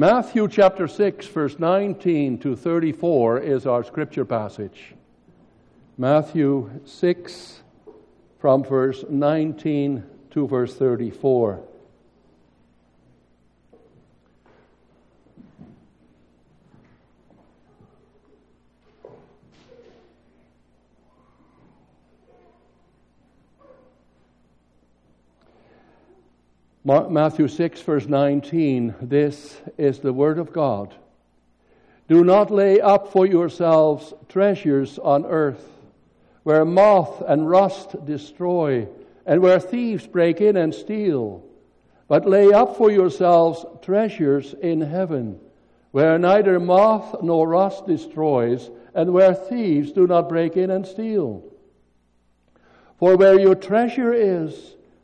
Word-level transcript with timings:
Matthew 0.00 0.48
chapter 0.48 0.88
6, 0.88 1.26
verse 1.26 1.58
19 1.58 2.38
to 2.38 2.56
34 2.56 3.40
is 3.40 3.66
our 3.66 3.84
scripture 3.84 4.24
passage. 4.24 4.94
Matthew 5.98 6.70
6, 6.86 7.62
from 8.38 8.64
verse 8.64 9.04
19 9.10 10.02
to 10.30 10.48
verse 10.48 10.74
34. 10.74 11.62
Matthew 26.90 27.46
6, 27.46 27.82
verse 27.82 28.06
19. 28.06 28.96
This 29.00 29.56
is 29.78 30.00
the 30.00 30.12
Word 30.12 30.40
of 30.40 30.52
God. 30.52 30.92
Do 32.08 32.24
not 32.24 32.50
lay 32.50 32.80
up 32.80 33.12
for 33.12 33.24
yourselves 33.24 34.12
treasures 34.28 34.98
on 34.98 35.24
earth, 35.24 35.64
where 36.42 36.64
moth 36.64 37.22
and 37.28 37.48
rust 37.48 38.04
destroy, 38.04 38.88
and 39.24 39.40
where 39.40 39.60
thieves 39.60 40.08
break 40.08 40.40
in 40.40 40.56
and 40.56 40.74
steal. 40.74 41.44
But 42.08 42.28
lay 42.28 42.52
up 42.52 42.76
for 42.76 42.90
yourselves 42.90 43.64
treasures 43.82 44.52
in 44.60 44.80
heaven, 44.80 45.38
where 45.92 46.18
neither 46.18 46.58
moth 46.58 47.22
nor 47.22 47.46
rust 47.46 47.86
destroys, 47.86 48.68
and 48.94 49.12
where 49.12 49.34
thieves 49.34 49.92
do 49.92 50.08
not 50.08 50.28
break 50.28 50.56
in 50.56 50.72
and 50.72 50.84
steal. 50.84 51.44
For 52.98 53.16
where 53.16 53.38
your 53.38 53.54
treasure 53.54 54.12
is, 54.12 54.74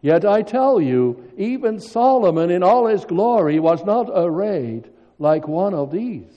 Yet 0.00 0.24
I 0.24 0.42
tell 0.42 0.80
you, 0.80 1.30
even 1.36 1.80
Solomon 1.80 2.50
in 2.50 2.62
all 2.62 2.86
his 2.86 3.04
glory 3.04 3.58
was 3.58 3.84
not 3.84 4.10
arrayed 4.14 4.88
like 5.18 5.48
one 5.48 5.74
of 5.74 5.90
these. 5.90 6.32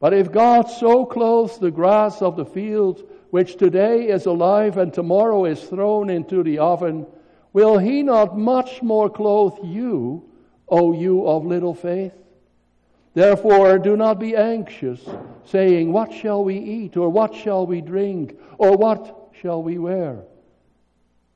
But 0.00 0.12
if 0.12 0.32
God 0.32 0.68
so 0.68 1.06
clothes 1.06 1.58
the 1.58 1.70
grass 1.70 2.20
of 2.20 2.36
the 2.36 2.44
field, 2.44 3.08
which 3.30 3.56
today 3.56 4.08
is 4.08 4.26
alive 4.26 4.76
and 4.76 4.92
tomorrow 4.92 5.46
is 5.46 5.62
thrown 5.62 6.10
into 6.10 6.42
the 6.42 6.58
oven, 6.58 7.06
will 7.52 7.78
he 7.78 8.02
not 8.02 8.36
much 8.36 8.82
more 8.82 9.08
clothe 9.08 9.58
you, 9.62 10.28
O 10.68 10.92
you 10.92 11.26
of 11.26 11.46
little 11.46 11.74
faith? 11.74 12.12
Therefore, 13.14 13.78
do 13.78 13.96
not 13.96 14.18
be 14.18 14.36
anxious, 14.36 15.00
saying, 15.44 15.92
What 15.92 16.12
shall 16.12 16.44
we 16.44 16.58
eat, 16.58 16.96
or 16.96 17.08
what 17.08 17.34
shall 17.34 17.66
we 17.66 17.80
drink, 17.80 18.38
or 18.58 18.76
what 18.76 19.30
shall 19.40 19.62
we 19.62 19.78
wear? 19.78 20.24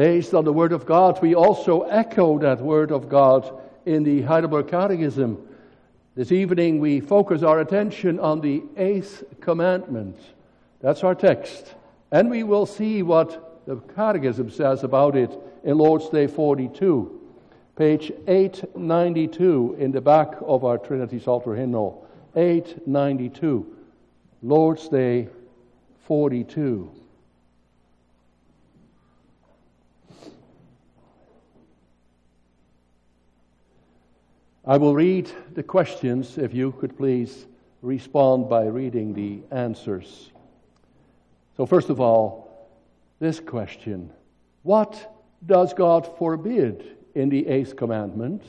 Based 0.00 0.32
on 0.32 0.46
the 0.46 0.52
Word 0.54 0.72
of 0.72 0.86
God, 0.86 1.20
we 1.20 1.34
also 1.34 1.82
echo 1.82 2.38
that 2.38 2.62
Word 2.62 2.90
of 2.90 3.10
God 3.10 3.60
in 3.84 4.02
the 4.02 4.22
Heidelberg 4.22 4.68
Catechism. 4.68 5.46
This 6.14 6.32
evening, 6.32 6.80
we 6.80 7.00
focus 7.00 7.42
our 7.42 7.60
attention 7.60 8.18
on 8.18 8.40
the 8.40 8.62
eighth 8.78 9.22
commandment. 9.42 10.16
That's 10.80 11.04
our 11.04 11.14
text. 11.14 11.74
And 12.10 12.30
we 12.30 12.44
will 12.44 12.64
see 12.64 13.02
what 13.02 13.66
the 13.66 13.76
Catechism 13.94 14.48
says 14.48 14.84
about 14.84 15.16
it 15.16 15.38
in 15.64 15.76
Lord's 15.76 16.08
Day 16.08 16.26
42, 16.26 17.20
page 17.76 18.10
892 18.26 19.76
in 19.78 19.92
the 19.92 20.00
back 20.00 20.32
of 20.40 20.64
our 20.64 20.78
Trinity 20.78 21.20
Psalter 21.20 21.54
hymnal. 21.54 22.08
892, 22.34 23.66
Lord's 24.42 24.88
Day 24.88 25.28
42. 26.06 26.90
I 34.66 34.76
will 34.76 34.94
read 34.94 35.30
the 35.54 35.62
questions, 35.62 36.36
if 36.36 36.52
you 36.52 36.72
could 36.72 36.96
please 36.96 37.46
respond 37.80 38.50
by 38.50 38.66
reading 38.66 39.14
the 39.14 39.40
answers. 39.50 40.30
So, 41.56 41.64
first 41.64 41.88
of 41.88 41.98
all, 41.98 42.68
this 43.20 43.40
question 43.40 44.10
What 44.62 45.16
does 45.46 45.72
God 45.72 46.06
forbid 46.18 46.98
in 47.14 47.30
the 47.30 47.46
eighth 47.46 47.74
commandment? 47.74 48.42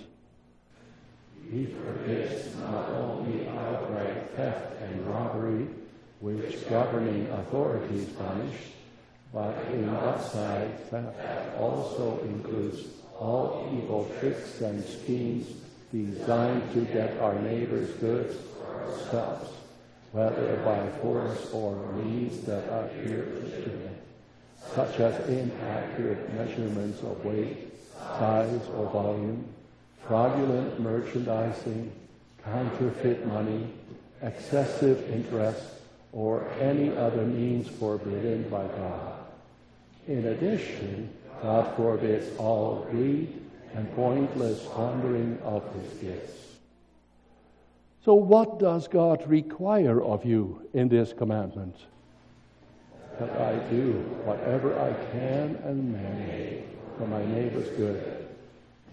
He 1.49 1.65
forbids 1.65 2.57
not 2.57 2.89
only 2.89 3.47
outright 3.47 4.31
theft 4.35 4.81
and 4.81 5.07
robbery, 5.07 5.67
which 6.19 6.69
governing 6.69 7.27
authorities 7.27 8.09
punish, 8.09 8.55
but 9.33 9.55
in 9.71 9.87
outside 9.89 10.77
theft 10.89 11.57
also 11.57 12.19
includes 12.23 12.85
all 13.17 13.69
evil 13.73 14.11
tricks 14.19 14.59
and 14.59 14.83
schemes 14.83 15.60
designed 15.91 16.73
to 16.73 16.81
get 16.85 17.19
our 17.19 17.35
neighbor's 17.41 17.89
goods 17.95 18.35
for 18.57 18.83
ourselves, 18.83 19.49
whether 20.11 20.55
by 20.57 20.87
force 21.01 21.51
or 21.51 21.75
means 21.93 22.41
that 22.45 22.63
appear 22.69 23.25
legitimate, 23.43 24.01
such 24.73 24.99
as 24.99 25.27
inaccurate 25.27 26.33
measurements 26.33 27.01
of 27.01 27.23
weight, 27.25 27.73
size, 27.97 28.67
or 28.75 28.89
volume, 28.91 29.45
fraudulent 30.07 30.79
merchandising, 30.79 31.91
counterfeit 32.43 33.25
money, 33.27 33.67
excessive 34.21 35.09
interest, 35.11 35.63
or 36.11 36.49
any 36.59 36.95
other 36.95 37.25
means 37.25 37.67
forbidden 37.67 38.43
by 38.49 38.65
God. 38.67 39.13
In 40.07 40.27
addition, 40.27 41.09
God 41.41 41.75
forbids 41.75 42.35
all 42.37 42.87
greed, 42.91 43.41
and 43.75 43.93
pointless 43.95 44.63
squandering 44.63 45.39
of 45.43 45.63
his 45.75 45.93
gifts. 45.99 46.37
So, 48.03 48.13
what 48.13 48.59
does 48.59 48.87
God 48.87 49.27
require 49.27 50.01
of 50.01 50.25
you 50.25 50.67
in 50.73 50.89
this 50.89 51.13
commandment? 51.13 51.75
that 53.21 53.39
I 53.39 53.55
do 53.69 53.93
whatever 54.25 54.79
I 54.79 54.93
can 55.11 55.55
and 55.63 55.93
may 55.93 56.63
for 56.97 57.05
my 57.07 57.23
neighbor's 57.25 57.69
good, 57.77 58.27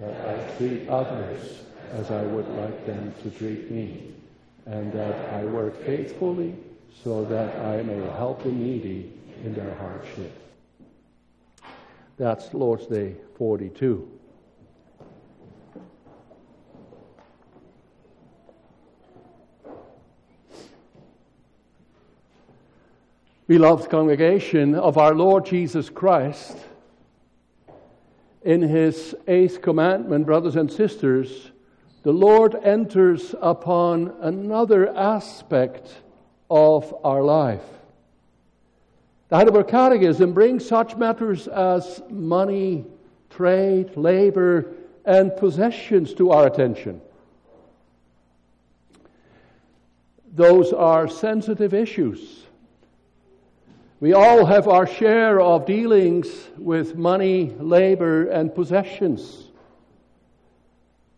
that 0.00 0.28
I 0.28 0.56
treat 0.56 0.88
others 0.88 1.60
as 1.94 2.10
I 2.10 2.22
would 2.22 2.48
like 2.48 2.86
them 2.86 3.14
to 3.22 3.30
treat 3.30 3.70
me, 3.70 4.12
and 4.66 4.92
that 4.92 5.32
I 5.32 5.44
work 5.44 5.82
faithfully 5.84 6.54
so 7.02 7.24
that 7.24 7.56
I 7.64 7.82
may 7.82 8.00
help 8.16 8.42
the 8.42 8.52
needy 8.52 9.12
in 9.44 9.54
their 9.54 9.74
hardship. 9.76 10.32
That's 12.18 12.52
Lord's 12.52 12.86
Day 12.86 13.14
42. 13.38 14.17
Beloved 23.48 23.88
congregation 23.88 24.74
of 24.74 24.98
our 24.98 25.14
Lord 25.14 25.46
Jesus 25.46 25.88
Christ, 25.88 26.54
in 28.42 28.60
his 28.60 29.16
eighth 29.26 29.62
commandment, 29.62 30.26
brothers 30.26 30.54
and 30.54 30.70
sisters, 30.70 31.50
the 32.02 32.12
Lord 32.12 32.54
enters 32.62 33.34
upon 33.40 34.14
another 34.20 34.94
aspect 34.94 36.02
of 36.50 36.94
our 37.02 37.22
life. 37.22 37.64
The 39.30 39.36
Heidelberg 39.36 39.68
Catechism 39.68 40.34
brings 40.34 40.68
such 40.68 40.94
matters 40.96 41.48
as 41.48 42.02
money, 42.10 42.84
trade, 43.30 43.96
labor, 43.96 44.74
and 45.06 45.34
possessions 45.38 46.12
to 46.14 46.32
our 46.32 46.46
attention. 46.46 47.00
Those 50.34 50.74
are 50.74 51.08
sensitive 51.08 51.72
issues. 51.72 52.44
We 54.00 54.12
all 54.12 54.46
have 54.46 54.68
our 54.68 54.86
share 54.86 55.40
of 55.40 55.66
dealings 55.66 56.28
with 56.56 56.94
money, 56.94 57.52
labor, 57.58 58.28
and 58.28 58.54
possessions. 58.54 59.48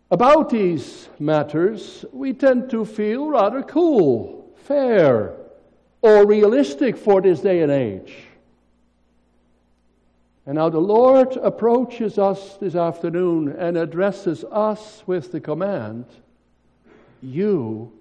About 0.09 0.49
these 0.49 1.07
matters, 1.19 2.03
we 2.11 2.33
tend 2.33 2.71
to 2.71 2.83
feel 2.83 3.29
rather 3.29 3.61
cool, 3.61 4.51
fair, 4.63 5.35
or 6.01 6.25
realistic 6.25 6.97
for 6.97 7.21
this 7.21 7.41
day 7.41 7.61
and 7.61 7.71
age. 7.71 8.15
And 10.47 10.55
now 10.55 10.69
the 10.69 10.79
Lord 10.79 11.37
approaches 11.37 12.17
us 12.17 12.57
this 12.57 12.73
afternoon 12.73 13.55
and 13.59 13.77
addresses 13.77 14.43
us 14.45 15.03
with 15.05 15.31
the 15.31 15.39
command 15.39 16.05
You 17.21 17.91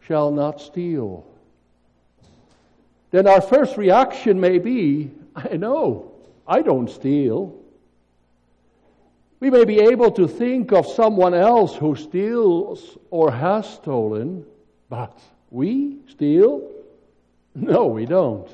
shall 0.00 0.30
not 0.30 0.62
steal 0.62 1.26
then 3.14 3.28
our 3.28 3.40
first 3.40 3.76
reaction 3.76 4.40
may 4.40 4.58
be, 4.58 5.08
I 5.36 5.56
know, 5.56 6.10
I 6.48 6.62
don't 6.62 6.90
steal. 6.90 7.54
We 9.38 9.50
may 9.50 9.64
be 9.64 9.78
able 9.78 10.10
to 10.10 10.26
think 10.26 10.72
of 10.72 10.84
someone 10.84 11.32
else 11.32 11.76
who 11.76 11.94
steals 11.94 12.98
or 13.12 13.30
has 13.30 13.72
stolen, 13.72 14.44
but 14.90 15.16
we 15.52 15.98
steal? 16.08 16.68
No, 17.54 17.86
we 17.86 18.04
don't. 18.04 18.50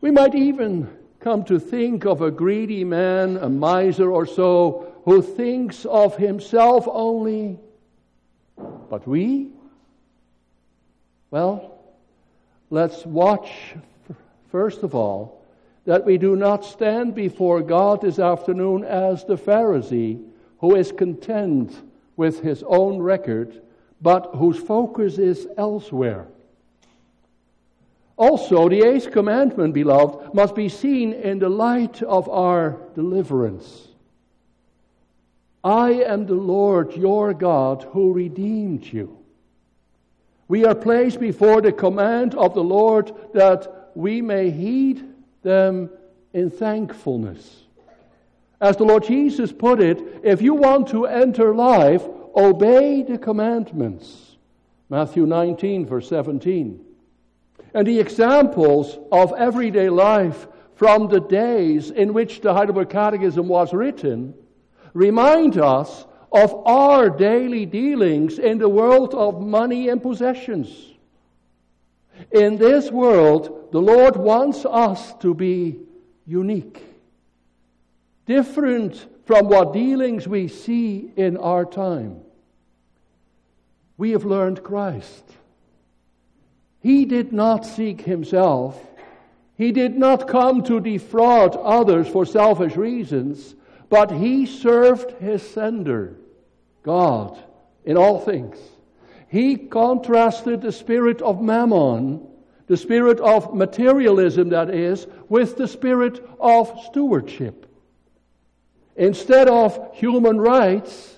We 0.00 0.12
might 0.12 0.36
even 0.36 0.88
come 1.18 1.42
to 1.46 1.58
think 1.58 2.04
of 2.04 2.22
a 2.22 2.30
greedy 2.30 2.84
man, 2.84 3.36
a 3.38 3.48
miser 3.48 4.12
or 4.12 4.26
so, 4.26 4.92
who 5.04 5.22
thinks 5.22 5.84
of 5.86 6.16
himself 6.16 6.86
only. 6.88 7.58
But 8.88 9.08
we? 9.08 9.50
Well, 11.32 11.81
let's 12.72 13.04
watch, 13.04 13.74
first 14.50 14.82
of 14.82 14.94
all, 14.94 15.44
that 15.84 16.06
we 16.06 16.16
do 16.16 16.34
not 16.36 16.64
stand 16.64 17.14
before 17.14 17.60
God 17.60 18.00
this 18.00 18.18
afternoon 18.18 18.82
as 18.82 19.24
the 19.26 19.36
Pharisee 19.36 20.24
who 20.58 20.74
is 20.74 20.90
content 20.90 21.70
with 22.16 22.40
his 22.40 22.64
own 22.66 22.98
record, 22.98 23.60
but 24.00 24.30
whose 24.36 24.58
focus 24.58 25.18
is 25.18 25.46
elsewhere. 25.58 26.26
Also, 28.16 28.70
the 28.70 28.82
eighth 28.82 29.10
commandment, 29.10 29.74
beloved, 29.74 30.34
must 30.34 30.54
be 30.54 30.70
seen 30.70 31.12
in 31.12 31.40
the 31.40 31.50
light 31.50 32.02
of 32.02 32.26
our 32.30 32.78
deliverance. 32.94 33.88
I 35.62 35.90
am 35.90 36.24
the 36.24 36.34
Lord 36.34 36.96
your 36.96 37.34
God 37.34 37.82
who 37.90 38.14
redeemed 38.14 38.86
you. 38.86 39.21
We 40.52 40.66
are 40.66 40.74
placed 40.74 41.18
before 41.18 41.62
the 41.62 41.72
command 41.72 42.34
of 42.34 42.52
the 42.52 42.62
Lord 42.62 43.10
that 43.32 43.88
we 43.94 44.20
may 44.20 44.50
heed 44.50 45.02
them 45.42 45.88
in 46.34 46.50
thankfulness. 46.50 47.62
As 48.60 48.76
the 48.76 48.84
Lord 48.84 49.04
Jesus 49.04 49.50
put 49.50 49.80
it, 49.80 50.20
if 50.22 50.42
you 50.42 50.52
want 50.52 50.88
to 50.88 51.06
enter 51.06 51.54
life, 51.54 52.02
obey 52.36 53.02
the 53.02 53.16
commandments. 53.16 54.36
Matthew 54.90 55.24
19, 55.24 55.86
verse 55.86 56.10
17. 56.10 56.84
And 57.72 57.86
the 57.86 57.98
examples 57.98 58.98
of 59.10 59.32
everyday 59.38 59.88
life 59.88 60.46
from 60.74 61.08
the 61.08 61.20
days 61.20 61.90
in 61.90 62.12
which 62.12 62.42
the 62.42 62.52
Heidelberg 62.52 62.90
Catechism 62.90 63.48
was 63.48 63.72
written 63.72 64.34
remind 64.92 65.56
us 65.56 66.04
of 66.32 66.66
our 66.66 67.10
daily 67.10 67.66
dealings 67.66 68.38
in 68.38 68.58
the 68.58 68.68
world 68.68 69.14
of 69.14 69.40
money 69.40 69.88
and 69.88 70.02
possessions. 70.02 70.92
In 72.30 72.56
this 72.56 72.90
world, 72.90 73.68
the 73.72 73.80
Lord 73.80 74.16
wants 74.16 74.64
us 74.64 75.14
to 75.20 75.34
be 75.34 75.78
unique, 76.26 76.82
different 78.26 79.06
from 79.26 79.48
what 79.48 79.72
dealings 79.72 80.26
we 80.26 80.48
see 80.48 81.10
in 81.16 81.36
our 81.36 81.64
time. 81.64 82.20
We 83.98 84.12
have 84.12 84.24
learned 84.24 84.62
Christ. 84.62 85.24
He 86.80 87.04
did 87.04 87.32
not 87.32 87.64
seek 87.64 88.00
himself. 88.00 88.84
He 89.56 89.70
did 89.70 89.96
not 89.96 90.26
come 90.26 90.64
to 90.64 90.80
defraud 90.80 91.56
others 91.56 92.08
for 92.08 92.26
selfish 92.26 92.74
reasons, 92.74 93.54
but 93.88 94.10
he 94.10 94.46
served 94.46 95.12
his 95.20 95.42
sender. 95.42 96.16
God 96.82 97.42
in 97.84 97.96
all 97.96 98.20
things. 98.20 98.58
He 99.28 99.56
contrasted 99.56 100.60
the 100.60 100.72
spirit 100.72 101.22
of 101.22 101.40
mammon, 101.40 102.26
the 102.66 102.76
spirit 102.76 103.18
of 103.20 103.54
materialism, 103.54 104.50
that 104.50 104.70
is, 104.70 105.06
with 105.28 105.56
the 105.56 105.68
spirit 105.68 106.22
of 106.38 106.78
stewardship. 106.86 107.66
Instead 108.94 109.48
of 109.48 109.94
human 109.94 110.38
rights, 110.38 111.16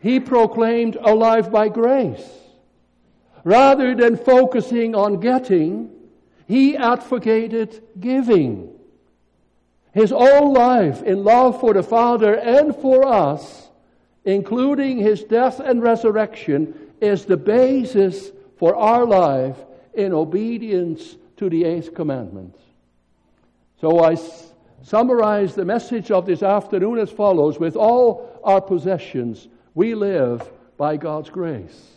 he 0.00 0.20
proclaimed 0.20 0.96
a 1.00 1.14
life 1.14 1.50
by 1.50 1.68
grace. 1.68 2.28
Rather 3.42 3.94
than 3.94 4.16
focusing 4.16 4.94
on 4.94 5.20
getting, 5.20 5.90
he 6.46 6.76
advocated 6.76 7.82
giving. 7.98 8.70
His 9.92 10.12
own 10.12 10.52
life 10.52 11.02
in 11.02 11.24
love 11.24 11.58
for 11.60 11.72
the 11.72 11.82
Father 11.82 12.34
and 12.34 12.76
for 12.76 13.06
us 13.06 13.65
including 14.26 14.98
his 14.98 15.22
death 15.24 15.60
and 15.60 15.82
resurrection, 15.82 16.74
is 17.00 17.24
the 17.24 17.36
basis 17.36 18.32
for 18.58 18.74
our 18.74 19.06
life 19.06 19.56
in 19.94 20.12
obedience 20.12 21.16
to 21.36 21.48
the 21.48 21.64
eighth 21.64 21.94
commandment. 21.94 22.54
So 23.80 24.00
I 24.00 24.14
s- 24.14 24.52
summarize 24.82 25.54
the 25.54 25.64
message 25.64 26.10
of 26.10 26.26
this 26.26 26.42
afternoon 26.42 26.98
as 26.98 27.10
follows 27.10 27.58
With 27.60 27.76
all 27.76 28.28
our 28.42 28.60
possessions, 28.60 29.48
we 29.74 29.94
live 29.94 30.50
by 30.76 30.96
God's 30.96 31.30
grace. 31.30 31.92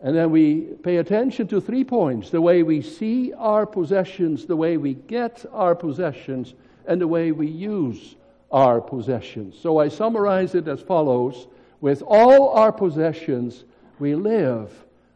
And 0.00 0.16
then 0.16 0.30
we 0.30 0.62
pay 0.82 0.96
attention 0.96 1.46
to 1.48 1.60
three 1.60 1.84
points 1.84 2.30
the 2.30 2.40
way 2.40 2.62
we 2.62 2.82
see 2.82 3.32
our 3.34 3.66
possessions, 3.66 4.46
the 4.46 4.56
way 4.56 4.76
we 4.76 4.94
get 4.94 5.44
our 5.52 5.74
possessions, 5.74 6.54
and 6.86 7.00
the 7.00 7.08
way 7.08 7.32
we 7.32 7.46
use 7.46 8.16
our 8.50 8.80
possessions. 8.80 9.56
So 9.60 9.78
I 9.78 9.88
summarize 9.88 10.54
it 10.54 10.68
as 10.68 10.80
follows 10.80 11.46
With 11.80 12.02
all 12.06 12.50
our 12.50 12.72
possessions, 12.72 13.64
we 13.98 14.14
live 14.14 14.70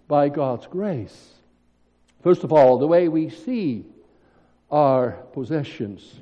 by 0.09 0.29
God's 0.29 0.67
grace. 0.67 1.35
First 2.23 2.43
of 2.43 2.53
all, 2.53 2.79
the 2.79 2.87
way 2.87 3.09
we 3.09 3.29
see 3.29 3.85
our 4.71 5.13
possessions. 5.33 6.21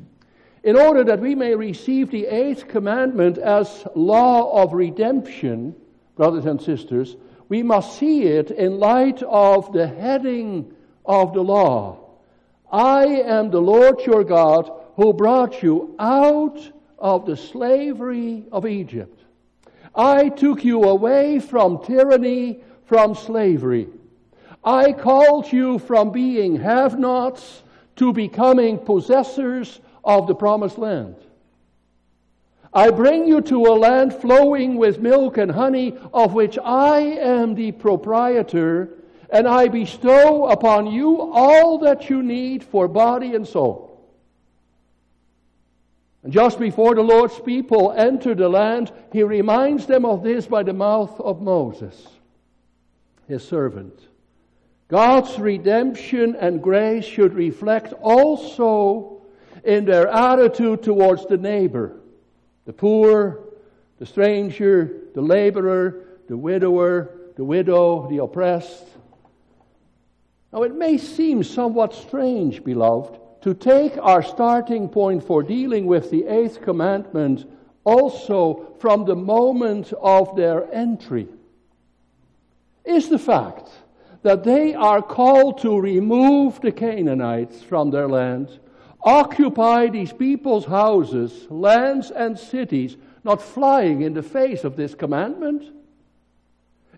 In 0.65 0.77
order 0.77 1.05
that 1.05 1.21
we 1.21 1.35
may 1.35 1.55
receive 1.55 2.11
the 2.11 2.27
eighth 2.27 2.69
commandment 2.69 3.39
as 3.39 3.85
law 3.95 4.63
of 4.63 4.73
redemption, 4.73 5.75
brothers 6.17 6.47
and 6.47 6.61
sisters, 6.61 7.17
we 7.49 7.63
must 7.63 7.99
see 7.99 8.25
it 8.25 8.51
in 8.51 8.79
light 8.79 9.23
of 9.23 9.73
the 9.73 9.87
heading 9.87 10.73
of 11.05 11.35
the 11.35 11.43
law. 11.43 11.99
I 12.71 13.05
am 13.07 13.51
the 13.51 13.61
Lord 13.61 14.01
your 14.07 14.25
God 14.25 14.71
who 14.97 15.13
brought 15.13 15.63
you 15.63 15.95
out 15.99 16.59
of 17.03 17.27
the 17.27 17.37
slavery 17.37 18.45
of 18.53 18.65
Egypt. 18.65 19.21
I 19.95 20.29
took 20.29 20.65
you 20.65 20.85
away 20.85 21.41
from 21.41 21.85
tyranny, 21.85 22.61
from 22.85 23.17
slavery. 23.17 23.89
I 24.65 24.93
called 24.93 25.53
you 25.53 25.81
from 25.81 26.13
being 26.13 26.57
have 26.57 26.99
nots 26.99 27.65
to 27.97 28.13
becoming 28.13 28.79
possessors 28.79 29.81
of 30.05 30.29
the 30.29 30.35
promised 30.35 30.79
land. 30.79 31.17
I 32.73 32.91
bring 32.91 33.27
you 33.27 33.41
to 33.43 33.67
a 33.67 33.75
land 33.75 34.15
flowing 34.15 34.77
with 34.77 35.01
milk 35.01 35.37
and 35.37 35.51
honey, 35.51 35.99
of 36.15 36.33
which 36.33 36.57
I 36.65 37.01
am 37.01 37.57
the 37.57 37.73
proprietor, 37.73 38.91
and 39.29 39.49
I 39.49 39.69
bestow 39.69 40.47
upon 40.47 40.87
you 40.87 41.21
all 41.21 41.79
that 41.79 42.09
you 42.09 42.23
need 42.23 42.63
for 42.63 42.87
body 42.87 43.35
and 43.35 43.47
soul. 43.47 43.92
And 46.23 46.33
just 46.33 46.61
before 46.61 46.95
the 46.95 47.03
Lord's 47.03 47.39
people 47.41 47.93
enter 47.93 48.35
the 48.35 48.49
land, 48.49 48.93
he 49.13 49.23
reminds 49.23 49.87
them 49.87 50.05
of 50.05 50.23
this 50.23 50.47
by 50.47 50.63
the 50.63 50.73
mouth 50.73 51.21
of 51.21 51.43
Moses, 51.43 52.07
his 53.27 53.47
servant. 53.47 53.99
God's 54.89 55.39
redemption 55.39 56.37
and 56.37 56.63
grace 56.63 57.05
should 57.05 57.35
reflect 57.35 57.93
also 57.95 59.23
in 59.65 59.85
their 59.85 60.07
attitude 60.09 60.83
towards 60.83 61.27
the 61.27 61.39
neighbor, 61.39 61.97
the 62.67 62.73
poor, 62.73 63.41
the 63.99 64.07
stranger, 64.07 64.99
the 65.15 65.23
laborer, 65.23 66.05
the 66.29 66.37
widower, 66.37 67.11
the 67.37 67.45
widow, 67.45 68.09
the 68.09 68.23
oppressed. 68.23 68.85
Now, 70.53 70.63
it 70.63 70.75
may 70.75 70.99
seem 70.99 71.43
somewhat 71.43 71.95
strange, 71.95 72.63
beloved, 72.63 73.19
to 73.43 73.55
take 73.55 73.97
our 73.99 74.23
starting 74.23 74.89
point 74.89 75.23
for 75.23 75.43
dealing 75.43 75.87
with 75.87 76.11
the 76.11 76.27
eighth 76.27 76.63
commandment 76.63 77.45
also 77.85 78.75
from 78.79 79.05
the 79.05 79.17
moment 79.17 79.93
of 80.01 80.35
their 80.37 80.73
entry 80.73 81.29
is 82.85 83.09
the 83.09 83.19
fact 83.19 83.69
that 84.23 84.45
they 84.45 84.75
are 84.75 85.03
called 85.03 85.59
to 85.59 85.81
remove 85.81 86.61
the 86.61 86.73
Canaanites 86.73 87.63
from 87.63 87.91
their 87.91 88.09
land, 88.09 88.61
occupy 89.03 89.89
these 89.89 90.13
people's 90.13 90.65
houses, 90.65 91.47
lands, 91.51 92.11
and 92.11 92.39
cities, 92.39 92.97
not 93.25 93.43
flying 93.43 94.03
in 94.03 94.15
the 94.15 94.23
face 94.23 94.65
of 94.65 94.77
this 94.77 94.95
commandment. 94.95 95.65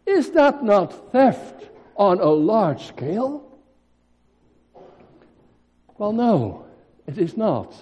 Is 0.06 0.30
that 0.32 0.62
not 0.62 1.12
theft 1.12 1.70
on 1.96 2.20
a 2.20 2.28
large 2.28 2.86
scale? 2.86 3.43
Well, 5.98 6.12
no, 6.12 6.66
it 7.06 7.18
is 7.18 7.36
not. 7.36 7.74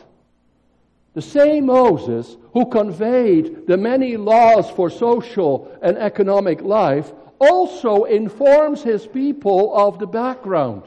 The 1.14 1.22
same 1.22 1.66
Moses 1.66 2.36
who 2.52 2.66
conveyed 2.66 3.66
the 3.66 3.76
many 3.76 4.16
laws 4.16 4.70
for 4.70 4.90
social 4.90 5.76
and 5.82 5.96
economic 5.98 6.62
life 6.62 7.12
also 7.38 8.04
informs 8.04 8.82
his 8.82 9.06
people 9.06 9.76
of 9.76 9.98
the 9.98 10.06
background, 10.06 10.84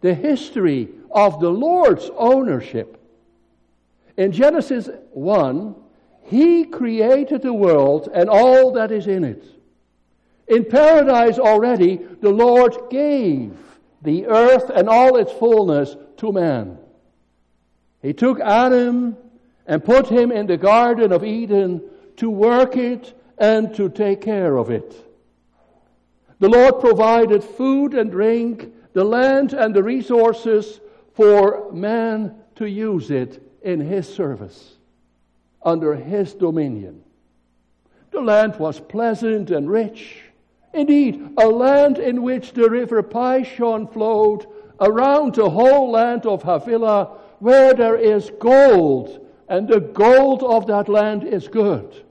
the 0.00 0.14
history 0.14 0.88
of 1.10 1.40
the 1.40 1.48
Lord's 1.48 2.10
ownership. 2.16 3.00
In 4.16 4.32
Genesis 4.32 4.90
1, 5.12 5.74
he 6.24 6.64
created 6.64 7.42
the 7.42 7.52
world 7.52 8.08
and 8.12 8.28
all 8.28 8.72
that 8.72 8.90
is 8.90 9.06
in 9.06 9.24
it. 9.24 9.44
In 10.48 10.64
paradise 10.64 11.38
already, 11.38 11.96
the 12.20 12.30
Lord 12.30 12.74
gave 12.90 13.56
the 14.02 14.26
earth 14.26 14.70
and 14.74 14.88
all 14.88 15.16
its 15.16 15.32
fullness 15.32 15.96
to 16.18 16.32
man. 16.32 16.78
He 18.02 18.12
took 18.12 18.40
Adam 18.40 19.16
and 19.66 19.84
put 19.84 20.08
him 20.08 20.30
in 20.30 20.46
the 20.46 20.56
Garden 20.56 21.12
of 21.12 21.24
Eden 21.24 21.82
to 22.16 22.30
work 22.30 22.76
it 22.76 23.18
and 23.38 23.74
to 23.74 23.88
take 23.88 24.20
care 24.20 24.56
of 24.56 24.70
it. 24.70 24.94
The 26.38 26.48
Lord 26.48 26.80
provided 26.80 27.42
food 27.42 27.94
and 27.94 28.10
drink, 28.10 28.72
the 28.92 29.04
land 29.04 29.52
and 29.54 29.74
the 29.74 29.82
resources 29.82 30.80
for 31.14 31.72
man 31.72 32.34
to 32.56 32.66
use 32.66 33.10
it 33.10 33.42
in 33.62 33.80
his 33.80 34.12
service, 34.12 34.74
under 35.62 35.94
his 35.94 36.34
dominion. 36.34 37.02
The 38.10 38.20
land 38.20 38.56
was 38.56 38.78
pleasant 38.78 39.50
and 39.50 39.70
rich. 39.70 40.20
Indeed, 40.72 41.30
a 41.38 41.46
land 41.46 41.98
in 41.98 42.22
which 42.22 42.52
the 42.52 42.68
river 42.68 43.02
Pishon 43.02 43.92
flowed 43.92 44.46
around 44.80 45.34
the 45.34 45.48
whole 45.48 45.90
land 45.90 46.26
of 46.26 46.42
Havilah, 46.42 47.18
where 47.38 47.74
there 47.74 47.96
is 47.96 48.30
gold, 48.38 49.26
and 49.48 49.68
the 49.68 49.80
gold 49.80 50.42
of 50.42 50.66
that 50.66 50.88
land 50.88 51.24
is 51.24 51.48
good. 51.48 52.04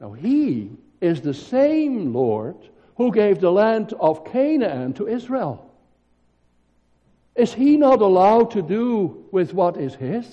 Now, 0.00 0.12
he 0.12 0.70
is 1.00 1.20
the 1.20 1.34
same 1.34 2.12
Lord 2.12 2.56
who 2.96 3.12
gave 3.12 3.40
the 3.40 3.52
land 3.52 3.92
of 4.00 4.24
Canaan 4.24 4.92
to 4.94 5.06
Israel. 5.06 5.70
Is 7.34 7.52
he 7.52 7.76
not 7.76 8.00
allowed 8.00 8.50
to 8.52 8.62
do 8.62 9.26
with 9.30 9.52
what 9.52 9.76
is 9.76 9.94
his? 9.94 10.26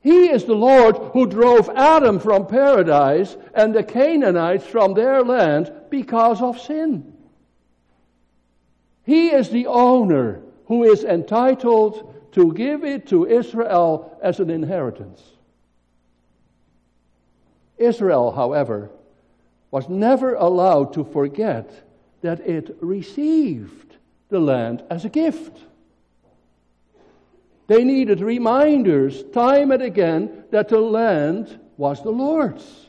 He 0.00 0.30
is 0.30 0.44
the 0.44 0.54
Lord 0.54 0.96
who 1.12 1.26
drove 1.26 1.68
Adam 1.70 2.18
from 2.18 2.46
paradise 2.46 3.36
and 3.54 3.74
the 3.74 3.82
Canaanites 3.82 4.66
from 4.66 4.94
their 4.94 5.22
land 5.22 5.72
because 5.90 6.40
of 6.40 6.60
sin. 6.60 7.12
He 9.08 9.28
is 9.28 9.48
the 9.48 9.68
owner 9.68 10.42
who 10.66 10.84
is 10.84 11.02
entitled 11.02 12.14
to 12.32 12.52
give 12.52 12.84
it 12.84 13.06
to 13.06 13.26
Israel 13.26 14.18
as 14.22 14.38
an 14.38 14.50
inheritance. 14.50 15.22
Israel, 17.78 18.30
however, 18.30 18.90
was 19.70 19.88
never 19.88 20.34
allowed 20.34 20.92
to 20.92 21.04
forget 21.04 21.70
that 22.20 22.40
it 22.40 22.76
received 22.82 23.96
the 24.28 24.40
land 24.40 24.84
as 24.90 25.06
a 25.06 25.08
gift. 25.08 25.56
They 27.66 27.84
needed 27.84 28.20
reminders 28.20 29.22
time 29.32 29.70
and 29.70 29.80
again 29.80 30.44
that 30.50 30.68
the 30.68 30.80
land 30.80 31.58
was 31.78 32.02
the 32.02 32.10
Lord's. 32.10 32.88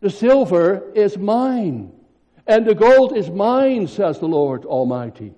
The 0.00 0.08
silver 0.08 0.90
is 0.94 1.18
mine, 1.18 1.92
and 2.48 2.66
the 2.66 2.74
gold 2.74 3.14
is 3.14 3.30
mine, 3.30 3.86
says 3.86 4.18
the 4.18 4.26
Lord 4.26 4.64
Almighty. 4.64 5.34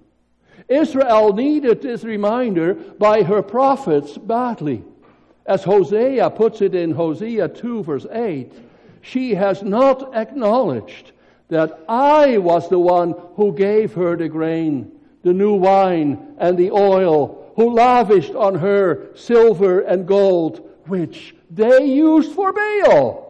Israel 0.68 1.32
needed 1.32 1.82
this 1.82 2.04
reminder 2.04 2.74
by 2.74 3.24
her 3.24 3.42
prophets 3.42 4.16
badly. 4.16 4.84
As 5.44 5.64
Hosea 5.64 6.30
puts 6.30 6.62
it 6.62 6.76
in 6.76 6.92
Hosea 6.92 7.48
2, 7.48 7.82
verse 7.82 8.06
8, 8.10 8.52
she 9.02 9.34
has 9.34 9.64
not 9.64 10.14
acknowledged 10.14 11.10
that 11.48 11.80
I 11.88 12.38
was 12.38 12.68
the 12.68 12.78
one 12.78 13.16
who 13.34 13.52
gave 13.52 13.92
her 13.94 14.16
the 14.16 14.28
grain, 14.28 14.92
the 15.24 15.32
new 15.32 15.54
wine, 15.54 16.36
and 16.38 16.56
the 16.56 16.70
oil 16.70 17.52
who 17.56 17.70
lavished 17.70 18.36
on 18.36 18.54
her 18.54 19.08
silver 19.16 19.80
and 19.80 20.06
gold, 20.06 20.70
which 20.86 21.34
they 21.50 21.84
used 21.84 22.32
for 22.32 22.52
Baal. 22.52 23.29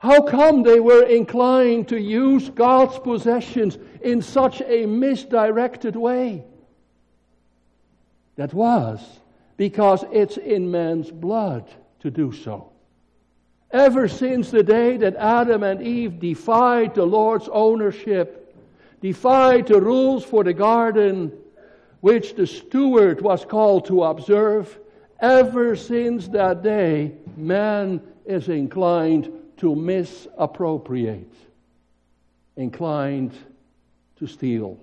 How 0.00 0.22
come 0.22 0.62
they 0.62 0.80
were 0.80 1.04
inclined 1.04 1.88
to 1.88 2.00
use 2.00 2.48
God's 2.48 2.98
possessions 2.98 3.76
in 4.00 4.22
such 4.22 4.62
a 4.62 4.86
misdirected 4.86 5.94
way? 5.94 6.42
That 8.36 8.54
was 8.54 8.98
because 9.58 10.02
it's 10.10 10.38
in 10.38 10.70
man's 10.70 11.10
blood 11.10 11.68
to 11.98 12.10
do 12.10 12.32
so. 12.32 12.70
Ever 13.72 14.08
since 14.08 14.50
the 14.50 14.62
day 14.62 14.96
that 14.96 15.16
Adam 15.16 15.62
and 15.62 15.82
Eve 15.82 16.18
defied 16.18 16.94
the 16.94 17.04
Lord's 17.04 17.50
ownership, 17.52 18.56
defied 19.02 19.66
the 19.66 19.82
rules 19.82 20.24
for 20.24 20.42
the 20.42 20.54
garden, 20.54 21.30
which 22.00 22.34
the 22.36 22.46
steward 22.46 23.20
was 23.20 23.44
called 23.44 23.84
to 23.88 24.04
observe, 24.04 24.78
ever 25.20 25.76
since 25.76 26.26
that 26.28 26.62
day, 26.62 27.12
man 27.36 28.00
is 28.24 28.48
inclined 28.48 29.30
to 29.60 29.76
misappropriate, 29.76 31.32
inclined 32.56 33.32
to 34.16 34.26
steal. 34.26 34.78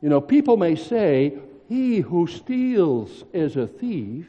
You 0.00 0.08
know, 0.08 0.20
people 0.20 0.56
may 0.56 0.74
say, 0.74 1.38
he 1.68 2.00
who 2.00 2.26
steals 2.26 3.24
is 3.32 3.56
a 3.56 3.68
thief. 3.68 4.26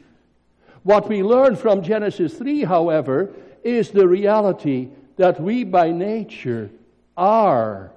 What 0.84 1.08
we 1.08 1.24
learn 1.24 1.56
from 1.56 1.82
Genesis 1.82 2.34
3, 2.34 2.62
however, 2.62 3.32
is 3.64 3.90
the 3.90 4.06
reality 4.06 4.90
that 5.16 5.40
we 5.40 5.64
by 5.64 5.90
nature 5.90 6.70
are 7.16 7.90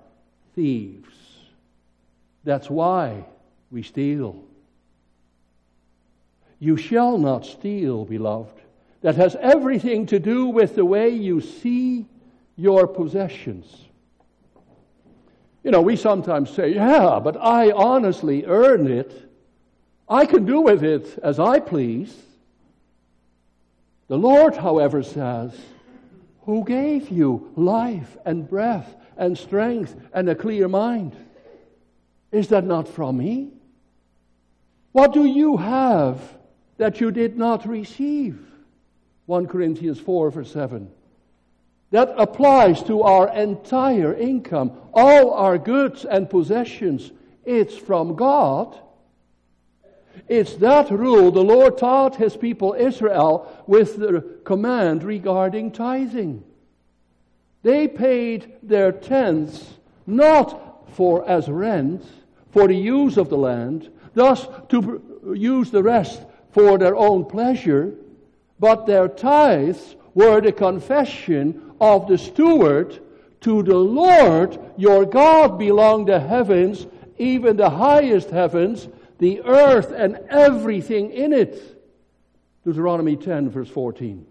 thieves. 0.55 1.15
That's 2.43 2.71
why 2.71 3.23
we 3.69 3.83
steal. 3.83 4.43
You 6.59 6.75
shall 6.75 7.19
not 7.19 7.45
steal, 7.45 8.03
beloved. 8.03 8.61
That 9.01 9.15
has 9.15 9.35
everything 9.39 10.05
to 10.07 10.19
do 10.19 10.47
with 10.47 10.75
the 10.75 10.85
way 10.85 11.09
you 11.09 11.41
see 11.41 12.05
your 12.55 12.87
possessions. 12.87 13.85
You 15.63 15.71
know, 15.71 15.81
we 15.81 15.95
sometimes 15.95 16.49
say, 16.49 16.73
yeah, 16.73 17.19
but 17.23 17.37
I 17.37 17.71
honestly 17.71 18.45
earned 18.45 18.89
it. 18.89 19.29
I 20.09 20.25
can 20.25 20.45
do 20.45 20.61
with 20.61 20.83
it 20.83 21.19
as 21.21 21.39
I 21.39 21.59
please. 21.59 22.15
The 24.07 24.17
Lord, 24.17 24.55
however, 24.55 25.03
says, 25.03 25.53
Who 26.43 26.63
gave 26.63 27.09
you 27.09 27.51
life 27.55 28.17
and 28.25 28.49
breath 28.49 28.95
and 29.17 29.37
strength 29.37 29.95
and 30.13 30.29
a 30.29 30.35
clear 30.35 30.67
mind. 30.67 31.15
Is 32.31 32.49
that 32.49 32.63
not 32.63 32.87
from 32.87 33.17
me? 33.17 33.49
What 34.91 35.13
do 35.13 35.25
you 35.25 35.57
have 35.57 36.21
that 36.77 37.01
you 37.01 37.11
did 37.11 37.37
not 37.37 37.67
receive? 37.67 38.39
1 39.27 39.47
Corinthians 39.47 39.99
4, 39.99 40.31
verse 40.31 40.51
7. 40.51 40.89
That 41.91 42.13
applies 42.17 42.81
to 42.83 43.01
our 43.03 43.33
entire 43.33 44.13
income, 44.13 44.71
all 44.93 45.33
our 45.33 45.57
goods 45.57 46.05
and 46.05 46.29
possessions. 46.29 47.11
It's 47.45 47.77
from 47.77 48.15
God. 48.15 48.77
It's 50.27 50.55
that 50.55 50.89
rule 50.89 51.31
the 51.31 51.43
Lord 51.43 51.77
taught 51.77 52.15
his 52.15 52.35
people 52.35 52.73
Israel 52.73 53.63
with 53.67 53.97
the 53.97 54.21
command 54.43 55.03
regarding 55.03 55.71
tithing. 55.71 56.43
They 57.63 57.87
paid 57.87 58.53
their 58.63 58.91
tenths 58.91 59.73
not 60.05 60.89
for 60.93 61.27
as 61.29 61.49
rent, 61.49 62.03
for 62.51 62.67
the 62.67 62.75
use 62.75 63.17
of 63.17 63.29
the 63.29 63.37
land, 63.37 63.89
thus 64.13 64.47
to 64.69 65.33
use 65.35 65.69
the 65.69 65.83
rest 65.83 66.21
for 66.51 66.77
their 66.77 66.95
own 66.95 67.25
pleasure, 67.25 67.93
but 68.59 68.85
their 68.85 69.07
tithes 69.07 69.95
were 70.13 70.41
the 70.41 70.51
confession 70.51 71.71
of 71.79 72.07
the 72.07 72.17
steward 72.17 72.99
to 73.41 73.61
the 73.63 73.77
Lord 73.77 74.59
your 74.77 75.05
God 75.05 75.59
belong 75.59 76.05
the 76.05 76.19
heavens, 76.19 76.87
even 77.17 77.55
the 77.55 77.69
highest 77.69 78.29
heavens, 78.29 78.87
the 79.19 79.41
earth 79.43 79.91
and 79.91 80.19
everything 80.29 81.11
in 81.11 81.33
it. 81.33 81.81
Deuteronomy 82.63 83.15
10, 83.15 83.49
verse 83.49 83.69
14. 83.69 84.25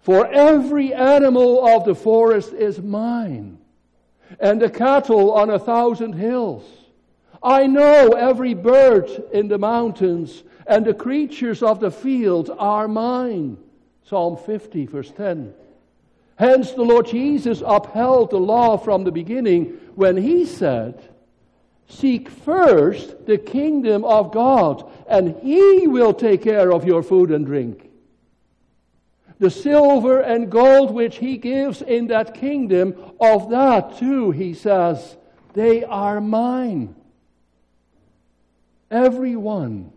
For 0.00 0.26
every 0.26 0.92
animal 0.94 1.66
of 1.66 1.84
the 1.84 1.94
forest 1.94 2.52
is 2.52 2.80
mine, 2.80 3.58
and 4.40 4.60
the 4.60 4.70
cattle 4.70 5.32
on 5.32 5.50
a 5.50 5.58
thousand 5.58 6.14
hills. 6.14 6.64
I 7.42 7.66
know 7.66 8.10
every 8.12 8.54
bird 8.54 9.08
in 9.32 9.48
the 9.48 9.58
mountains, 9.58 10.42
and 10.68 10.84
the 10.84 10.94
creatures 10.94 11.62
of 11.62 11.80
the 11.80 11.90
field 11.90 12.50
are 12.58 12.86
mine. 12.86 13.56
Psalm 14.04 14.36
50, 14.36 14.86
verse 14.86 15.10
10. 15.10 15.54
Hence, 16.36 16.72
the 16.72 16.82
Lord 16.82 17.06
Jesus 17.06 17.62
upheld 17.66 18.30
the 18.30 18.38
law 18.38 18.76
from 18.76 19.02
the 19.02 19.10
beginning 19.10 19.78
when 19.96 20.16
he 20.16 20.46
said, 20.46 21.02
Seek 21.88 22.28
first 22.28 23.26
the 23.26 23.38
kingdom 23.38 24.04
of 24.04 24.30
God, 24.30 24.88
and 25.08 25.34
he 25.42 25.88
will 25.88 26.12
take 26.14 26.42
care 26.42 26.72
of 26.72 26.84
your 26.84 27.02
food 27.02 27.30
and 27.30 27.46
drink. 27.46 27.90
The 29.38 29.50
silver 29.50 30.20
and 30.20 30.50
gold 30.50 30.92
which 30.92 31.16
he 31.16 31.38
gives 31.38 31.80
in 31.80 32.08
that 32.08 32.34
kingdom, 32.34 32.94
of 33.20 33.50
that 33.50 33.98
too, 33.98 34.32
he 34.32 34.52
says, 34.52 35.16
they 35.54 35.82
are 35.84 36.20
mine. 36.20 36.94
Everyone 38.90 39.92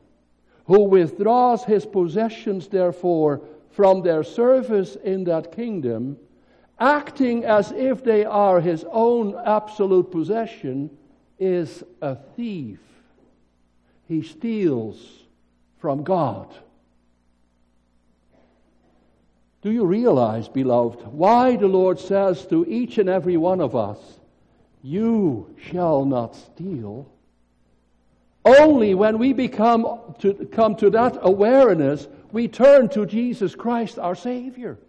who 0.71 0.83
withdraws 0.85 1.65
his 1.65 1.85
possessions, 1.85 2.69
therefore, 2.69 3.41
from 3.71 4.01
their 4.01 4.23
service 4.23 4.95
in 4.95 5.25
that 5.25 5.51
kingdom, 5.51 6.15
acting 6.79 7.43
as 7.43 7.73
if 7.73 8.05
they 8.05 8.23
are 8.23 8.61
his 8.61 8.85
own 8.89 9.35
absolute 9.45 10.09
possession, 10.09 10.89
is 11.37 11.83
a 12.01 12.15
thief. 12.15 12.79
He 14.07 14.21
steals 14.21 15.25
from 15.79 16.03
God. 16.03 16.47
Do 19.61 19.71
you 19.71 19.83
realize, 19.83 20.47
beloved, 20.47 21.05
why 21.07 21.57
the 21.57 21.67
Lord 21.67 21.99
says 21.99 22.45
to 22.45 22.65
each 22.65 22.97
and 22.97 23.09
every 23.09 23.35
one 23.35 23.59
of 23.59 23.75
us, 23.75 23.99
You 24.81 25.53
shall 25.69 26.05
not 26.05 26.33
steal? 26.33 27.10
Only 28.43 28.95
when 28.95 29.19
we 29.19 29.33
become 29.33 30.15
to, 30.19 30.33
come 30.51 30.75
to 30.77 30.89
that 30.91 31.17
awareness, 31.21 32.07
we 32.31 32.47
turn 32.47 32.89
to 32.89 33.05
Jesus 33.05 33.55
Christ, 33.55 33.99
our 33.99 34.15
Savior. 34.15 34.79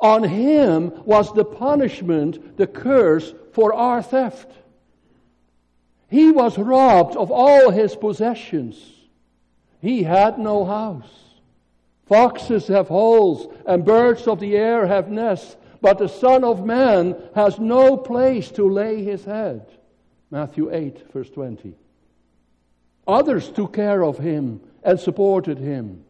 On 0.00 0.24
Him 0.24 0.92
was 1.04 1.32
the 1.32 1.44
punishment, 1.44 2.56
the 2.56 2.66
curse 2.66 3.32
for 3.52 3.72
our 3.72 4.02
theft. 4.02 4.50
He 6.08 6.30
was 6.30 6.58
robbed 6.58 7.16
of 7.16 7.30
all 7.30 7.70
his 7.70 7.94
possessions. 7.96 8.76
He 9.80 10.02
had 10.02 10.38
no 10.38 10.64
house. 10.64 11.10
Foxes 12.06 12.66
have 12.68 12.88
holes, 12.88 13.52
and 13.66 13.84
birds 13.84 14.26
of 14.26 14.40
the 14.40 14.56
air 14.56 14.86
have 14.86 15.10
nests, 15.10 15.56
but 15.80 15.98
the 15.98 16.08
Son 16.08 16.44
of 16.44 16.64
Man 16.64 17.16
has 17.34 17.58
no 17.58 17.96
place 17.96 18.50
to 18.52 18.68
lay 18.68 19.02
his 19.02 19.24
head. 19.24 19.66
Matthew 20.30 20.74
8, 20.74 21.12
verse 21.12 21.30
20. 21.30 21.74
Others 23.06 23.50
took 23.50 23.74
care 23.74 24.04
of 24.04 24.18
him 24.18 24.60
and 24.82 24.98
supported 24.98 25.58
him. 25.58 26.04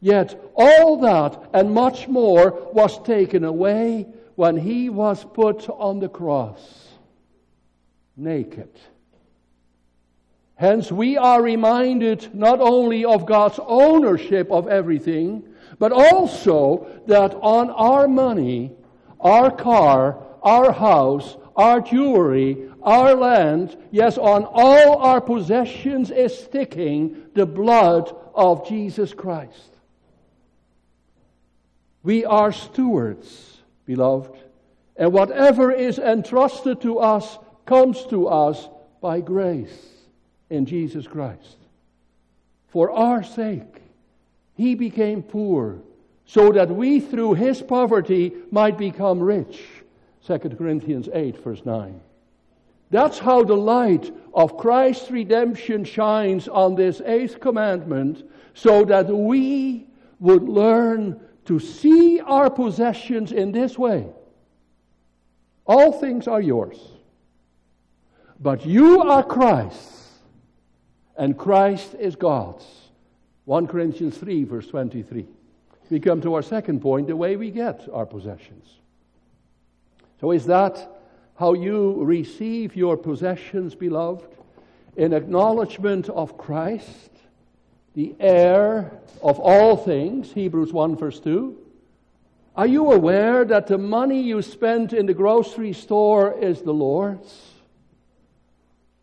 Yet 0.00 0.40
all 0.54 0.96
that 0.98 1.50
and 1.52 1.72
much 1.72 2.08
more 2.08 2.68
was 2.72 3.02
taken 3.02 3.44
away 3.44 4.06
when 4.34 4.56
he 4.56 4.88
was 4.88 5.24
put 5.24 5.68
on 5.68 6.00
the 6.00 6.08
cross, 6.08 6.88
naked. 8.16 8.70
Hence, 10.56 10.92
we 10.92 11.16
are 11.16 11.42
reminded 11.42 12.34
not 12.34 12.60
only 12.60 13.04
of 13.04 13.26
God's 13.26 13.58
ownership 13.66 14.50
of 14.50 14.68
everything, 14.68 15.42
but 15.78 15.92
also 15.92 16.86
that 17.06 17.34
on 17.34 17.70
our 17.70 18.06
money, 18.06 18.72
our 19.20 19.50
car, 19.50 20.18
our 20.42 20.72
house, 20.72 21.36
our 21.56 21.80
jewelry, 21.80 22.70
our 22.82 23.14
land, 23.14 23.76
yes, 23.90 24.18
on 24.18 24.44
all 24.44 24.98
our 24.98 25.20
possessions 25.20 26.10
is 26.10 26.36
sticking 26.36 27.16
the 27.34 27.46
blood 27.46 28.14
of 28.34 28.68
Jesus 28.68 29.12
Christ. 29.14 29.70
We 32.02 32.24
are 32.24 32.52
stewards, 32.52 33.58
beloved, 33.86 34.36
and 34.96 35.12
whatever 35.12 35.70
is 35.70 35.98
entrusted 35.98 36.80
to 36.82 36.98
us 36.98 37.38
comes 37.66 38.04
to 38.06 38.28
us 38.28 38.68
by 39.00 39.20
grace 39.20 39.76
in 40.50 40.66
Jesus 40.66 41.06
Christ. 41.06 41.56
For 42.68 42.90
our 42.90 43.22
sake, 43.22 43.82
he 44.54 44.74
became 44.74 45.22
poor 45.22 45.78
so 46.26 46.52
that 46.52 46.70
we 46.70 47.00
through 47.00 47.34
his 47.34 47.60
poverty 47.60 48.32
might 48.50 48.78
become 48.78 49.20
rich. 49.20 49.60
2 50.26 50.38
Corinthians 50.38 51.08
8, 51.12 51.42
verse 51.42 51.64
9. 51.64 52.00
That's 52.90 53.18
how 53.18 53.42
the 53.42 53.56
light 53.56 54.14
of 54.34 54.58
Christ's 54.58 55.10
redemption 55.10 55.84
shines 55.84 56.46
on 56.46 56.74
this 56.74 57.00
eighth 57.04 57.40
commandment, 57.40 58.28
so 58.54 58.84
that 58.84 59.08
we 59.08 59.86
would 60.20 60.42
learn 60.42 61.18
to 61.46 61.58
see 61.58 62.20
our 62.20 62.50
possessions 62.50 63.32
in 63.32 63.50
this 63.50 63.78
way. 63.78 64.06
All 65.66 65.92
things 65.92 66.28
are 66.28 66.40
yours, 66.40 66.78
but 68.38 68.66
you 68.66 69.00
are 69.02 69.22
Christ's, 69.22 70.10
and 71.16 71.36
Christ 71.38 71.94
is 71.98 72.14
God's. 72.14 72.64
1 73.46 73.66
Corinthians 73.66 74.18
3, 74.18 74.44
verse 74.44 74.66
23. 74.68 75.26
We 75.90 76.00
come 76.00 76.20
to 76.22 76.34
our 76.34 76.42
second 76.42 76.80
point 76.80 77.08
the 77.08 77.16
way 77.16 77.36
we 77.36 77.50
get 77.50 77.88
our 77.92 78.06
possessions. 78.06 78.81
So, 80.22 80.30
is 80.30 80.46
that 80.46 80.88
how 81.34 81.54
you 81.54 82.04
receive 82.04 82.76
your 82.76 82.96
possessions, 82.96 83.74
beloved? 83.74 84.36
In 84.96 85.12
acknowledgement 85.12 86.08
of 86.08 86.38
Christ, 86.38 87.10
the 87.94 88.14
heir 88.20 89.00
of 89.20 89.40
all 89.40 89.76
things, 89.76 90.30
Hebrews 90.30 90.72
1, 90.72 90.94
verse 90.94 91.18
2. 91.18 91.58
Are 92.54 92.68
you 92.68 92.92
aware 92.92 93.44
that 93.44 93.66
the 93.66 93.78
money 93.78 94.22
you 94.22 94.42
spend 94.42 94.92
in 94.92 95.06
the 95.06 95.12
grocery 95.12 95.72
store 95.72 96.38
is 96.40 96.62
the 96.62 96.72
Lord's? 96.72 97.36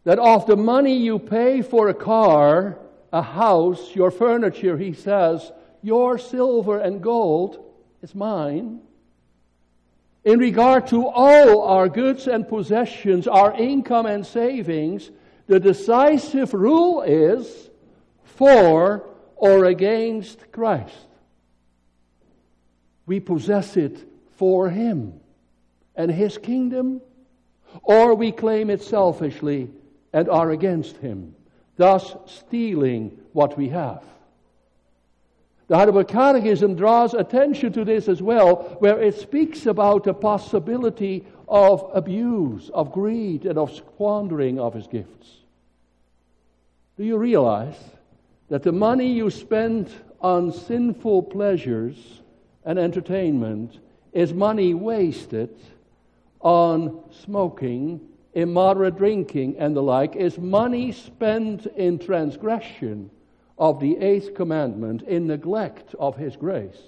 That 0.06 0.20
of 0.20 0.46
the 0.46 0.56
money 0.56 0.96
you 0.96 1.20
pay 1.20 1.62
for 1.62 1.90
a 1.90 1.94
car, 1.94 2.80
a 3.12 3.22
house, 3.22 3.94
your 3.94 4.12
furniture, 4.12 4.78
he 4.78 4.94
says, 4.94 5.52
your 5.82 6.18
silver 6.18 6.80
and 6.80 7.04
gold 7.04 7.62
is 8.02 8.16
mine. 8.16 8.80
In 10.30 10.38
regard 10.38 10.86
to 10.90 11.08
all 11.08 11.64
our 11.64 11.90
goods 11.90 12.28
and 12.28 12.48
possessions, 12.48 13.28
our 13.28 13.52
income 13.52 14.06
and 14.06 14.24
savings, 14.24 15.10
the 15.48 15.60
decisive 15.60 16.54
rule 16.54 17.02
is 17.02 17.72
for 18.26 19.10
or 19.36 19.66
against 19.66 20.52
Christ. 20.52 21.08
We 23.08 23.20
possess 23.20 23.76
it 23.76 24.08
for 24.38 24.70
Him 24.70 25.20
and 25.96 26.12
His 26.12 26.38
kingdom, 26.38 27.02
or 27.82 28.14
we 28.14 28.32
claim 28.32 28.70
it 28.70 28.84
selfishly 28.84 29.72
and 30.14 30.30
are 30.30 30.52
against 30.52 30.98
Him, 30.98 31.34
thus 31.76 32.16
stealing 32.28 33.18
what 33.34 33.58
we 33.58 33.70
have. 33.70 34.04
The 35.70 35.78
Heidelberg 35.78 36.08
Catechism 36.08 36.74
draws 36.74 37.14
attention 37.14 37.72
to 37.74 37.86
this 37.86 38.10
as 38.10 38.24
well, 38.24 38.76
where 38.80 39.00
it 39.00 39.14
speaks 39.20 39.68
about 39.68 40.04
the 40.04 40.16
possibility 40.16 41.24
of 41.48 41.92
abuse, 41.94 42.72
of 42.74 42.92
greed, 42.92 43.46
and 43.46 43.60
of 43.60 43.76
squandering 43.76 44.60
of 44.60 44.74
his 44.74 44.88
gifts. 44.88 45.30
Do 46.98 47.04
you 47.04 47.18
realize 47.18 47.78
that 48.50 48.64
the 48.64 48.72
money 48.72 49.12
you 49.12 49.30
spend 49.30 49.92
on 50.22 50.52
sinful 50.52 51.24
pleasures 51.24 52.24
and 52.66 52.80
entertainment 52.80 53.78
is 54.12 54.34
money 54.34 54.74
wasted 54.74 55.56
on 56.42 57.00
smoking, 57.12 58.02
immoderate 58.34 58.98
drinking, 58.98 59.58
and 59.60 59.76
the 59.76 59.84
like, 59.84 60.16
is 60.16 60.40
money 60.40 60.92
spent 60.92 61.68
in 61.68 62.00
transgression 62.00 63.12
of 63.60 63.80
the 63.82 63.98
eighth 63.98 64.34
commandment, 64.34 65.02
in 65.04 65.28
neglect 65.28 65.94
of 66.00 66.16
His 66.16 66.36
grace. 66.38 66.82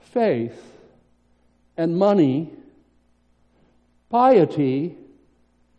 Faith 0.00 0.62
and 1.76 1.96
money, 1.96 2.50
piety 4.10 4.94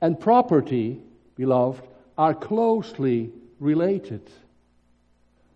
and 0.02 0.20
property, 0.20 1.00
beloved, 1.36 1.84
are 2.18 2.34
closely 2.34 3.32
related. 3.60 4.28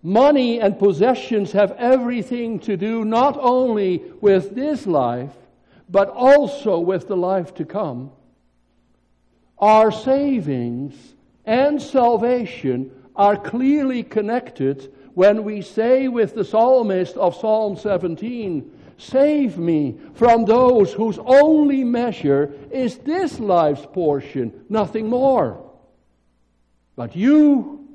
Money 0.03 0.61
and 0.61 0.77
possessions 0.77 1.51
have 1.51 1.71
everything 1.71 2.59
to 2.59 2.77
do 2.77 3.03
not 3.03 3.35
only 3.39 4.03
with 4.21 4.53
this 4.53 4.85
life, 4.85 5.33
but 5.89 6.09
also 6.09 6.79
with 6.79 7.07
the 7.07 7.17
life 7.17 7.55
to 7.55 7.65
come. 7.65 8.11
Our 9.57 9.91
savings 9.91 10.93
and 11.47 11.81
salvation 11.81 12.91
are 13.15 13.37
clearly 13.37 14.03
connected 14.03 14.93
when 15.15 15.43
we 15.43 15.61
say 15.61 16.07
with 16.07 16.35
the 16.35 16.45
psalmist 16.45 17.15
of 17.17 17.35
Psalm 17.35 17.75
17, 17.75 18.71
Save 18.99 19.57
me 19.57 19.97
from 20.13 20.45
those 20.45 20.93
whose 20.93 21.17
only 21.19 21.83
measure 21.83 22.53
is 22.71 22.97
this 22.99 23.39
life's 23.39 23.85
portion, 23.93 24.65
nothing 24.69 25.07
more. 25.07 25.63
But 26.95 27.15
you, 27.15 27.87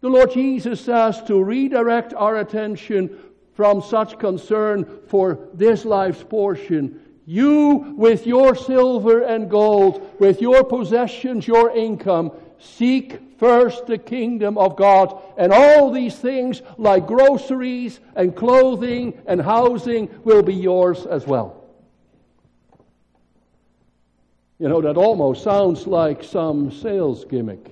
the 0.00 0.08
Lord 0.08 0.32
Jesus 0.32 0.80
says 0.80 1.22
to 1.24 1.42
redirect 1.42 2.14
our 2.14 2.38
attention 2.38 3.18
from 3.54 3.82
such 3.82 4.18
concern 4.18 5.00
for 5.08 5.48
this 5.54 5.84
life's 5.84 6.22
portion. 6.22 7.00
You, 7.24 7.94
with 7.96 8.26
your 8.26 8.54
silver 8.54 9.22
and 9.22 9.48
gold, 9.48 10.16
with 10.18 10.40
your 10.42 10.64
possessions, 10.64 11.46
your 11.46 11.70
income, 11.70 12.32
seek 12.62 13.38
first 13.38 13.86
the 13.86 13.98
kingdom 13.98 14.56
of 14.56 14.76
God, 14.76 15.20
and 15.36 15.52
all 15.52 15.90
these 15.90 16.14
things, 16.16 16.62
like 16.78 17.06
groceries 17.06 17.98
and 18.14 18.34
clothing 18.36 19.20
and 19.26 19.42
housing, 19.42 20.08
will 20.22 20.42
be 20.42 20.54
yours 20.54 21.04
as 21.04 21.26
well. 21.26 21.64
You 24.58 24.68
know, 24.68 24.80
that 24.80 24.96
almost 24.96 25.42
sounds 25.42 25.88
like 25.88 26.22
some 26.22 26.70
sales 26.70 27.24
gimmick 27.24 27.68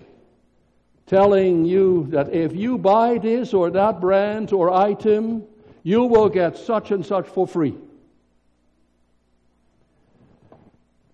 telling 1.06 1.64
you 1.64 2.06
that 2.10 2.32
if 2.32 2.54
you 2.54 2.78
buy 2.78 3.18
this 3.18 3.54
or 3.54 3.70
that 3.70 4.00
brand 4.00 4.52
or 4.52 4.70
item, 4.70 5.44
you 5.82 6.04
will 6.04 6.28
get 6.28 6.56
such 6.56 6.90
and 6.90 7.06
such 7.06 7.26
for 7.26 7.46
free. 7.46 7.74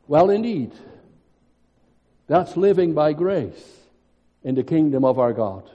Well, 0.08 0.30
indeed, 0.30 0.72
that's 2.26 2.56
living 2.56 2.92
by 2.92 3.12
grace 3.12 3.80
in 4.42 4.54
the 4.54 4.64
kingdom 4.64 5.04
of 5.04 5.18
our 5.18 5.32
God. 5.32 5.68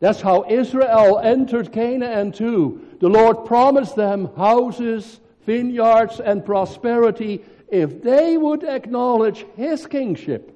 That's 0.00 0.20
how 0.20 0.44
Israel 0.48 1.20
entered 1.20 1.72
Canaan 1.72 2.32
too. 2.32 2.84
The 3.00 3.08
Lord 3.08 3.46
promised 3.46 3.94
them 3.94 4.34
houses, 4.36 5.20
vineyards, 5.46 6.18
and 6.18 6.44
prosperity 6.44 7.44
if 7.68 8.02
they 8.02 8.36
would 8.36 8.64
acknowledge 8.64 9.46
His 9.56 9.86
kingship. 9.86 10.52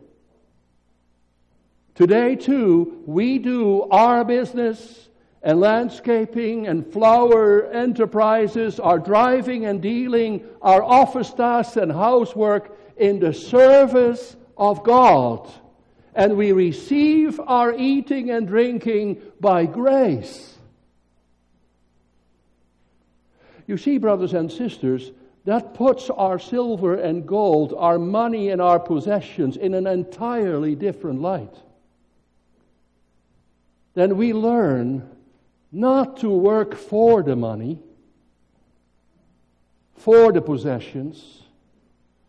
Today, 1.94 2.36
too, 2.36 3.02
we 3.06 3.38
do 3.38 3.82
our 3.84 4.24
business 4.24 5.08
and 5.42 5.60
landscaping 5.60 6.66
and 6.66 6.84
flower 6.92 7.66
enterprises, 7.66 8.80
our 8.80 8.98
driving 8.98 9.64
and 9.64 9.80
dealing, 9.80 10.44
our 10.60 10.82
office 10.82 11.32
tasks 11.32 11.76
and 11.76 11.90
housework 11.90 12.76
in 12.96 13.20
the 13.20 13.32
service 13.32 14.36
of 14.56 14.82
God. 14.84 15.50
And 16.14 16.36
we 16.36 16.52
receive 16.52 17.38
our 17.40 17.74
eating 17.74 18.30
and 18.30 18.46
drinking 18.46 19.20
by 19.40 19.66
grace. 19.66 20.54
You 23.66 23.76
see, 23.76 23.98
brothers 23.98 24.32
and 24.32 24.50
sisters, 24.50 25.10
that 25.44 25.74
puts 25.74 26.08
our 26.10 26.38
silver 26.38 26.94
and 26.94 27.26
gold, 27.26 27.74
our 27.76 27.98
money 27.98 28.50
and 28.50 28.62
our 28.62 28.80
possessions 28.80 29.56
in 29.56 29.74
an 29.74 29.86
entirely 29.86 30.74
different 30.74 31.20
light 31.20 31.54
then 33.96 34.18
we 34.18 34.34
learn 34.34 35.08
not 35.72 36.18
to 36.18 36.28
work 36.28 36.74
for 36.74 37.22
the 37.22 37.34
money, 37.34 37.78
for 39.96 40.32
the 40.32 40.42
possessions, 40.42 41.42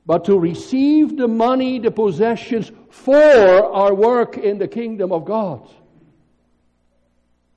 but 0.08 0.24
to 0.26 0.40
receive 0.40 1.18
the 1.18 1.28
money, 1.28 1.78
the 1.80 1.92
possessions 1.92 2.72
for 2.90 3.16
our 3.16 3.94
work 3.94 4.38
in 4.38 4.58
the 4.58 4.68
kingdom 4.68 5.12
of 5.12 5.26
God. 5.26 5.70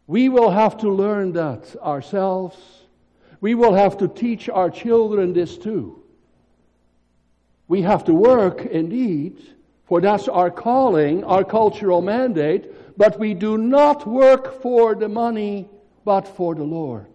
We 0.09 0.29
will 0.29 0.51
have 0.51 0.77
to 0.79 0.91
learn 0.91 1.33
that 1.35 1.77
ourselves. 1.81 2.59
We 3.41 3.55
will 3.55 3.73
have 3.73 3.97
to 3.99 4.09
teach 4.09 4.49
our 4.49 4.69
children 4.69 5.33
this 5.33 5.57
too. 5.57 6.03
We 7.69 7.83
have 7.83 8.05
to 8.07 8.13
work 8.15 8.67
indeed, 8.67 9.39
for 9.85 10.01
that's 10.01 10.27
our 10.27 10.51
calling, 10.51 11.23
our 11.23 11.45
cultural 11.45 12.03
mandate, 12.03 12.99
but 12.99 13.17
we 13.17 13.33
do 13.33 13.57
not 13.59 14.09
work 14.09 14.61
for 14.61 14.97
the 14.97 15.09
money, 15.09 15.69
but 16.05 16.27
for 16.27 16.57
the 16.57 16.65
Lord. 16.65 17.07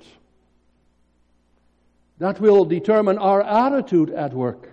That 2.19 2.39
will 2.39 2.63
determine 2.63 3.17
our 3.17 3.41
attitude 3.43 4.11
at 4.11 4.33
work, 4.33 4.69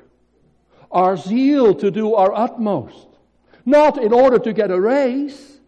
our 0.93 1.17
zeal 1.17 1.75
to 1.77 1.91
do 1.91 2.15
our 2.15 2.33
utmost, 2.33 3.09
not 3.65 4.01
in 4.01 4.13
order 4.13 4.39
to 4.39 4.53
get 4.53 4.71
a 4.71 4.81
raise, 4.81 5.61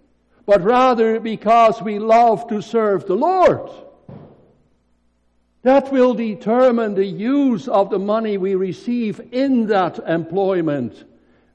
but 0.46 0.62
rather 0.62 1.18
because 1.18 1.80
we 1.80 1.98
love 1.98 2.48
to 2.48 2.60
serve 2.60 3.06
the 3.06 3.14
Lord. 3.14 3.70
That 5.62 5.90
will 5.90 6.12
determine 6.12 6.94
the 6.94 7.06
use 7.06 7.68
of 7.68 7.88
the 7.88 7.98
money 7.98 8.36
we 8.36 8.54
receive 8.54 9.20
in 9.32 9.66
that 9.68 9.98
employment, 10.06 11.04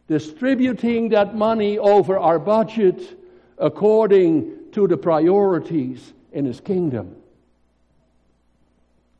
distributing 0.07 1.09
that 1.09 1.35
money 1.35 1.77
over 1.77 2.17
our 2.17 2.39
budget 2.39 3.19
according 3.59 4.71
to 4.71 4.87
the 4.87 4.97
priorities 4.97 6.13
in 6.31 6.45
His 6.45 6.59
kingdom. 6.59 7.15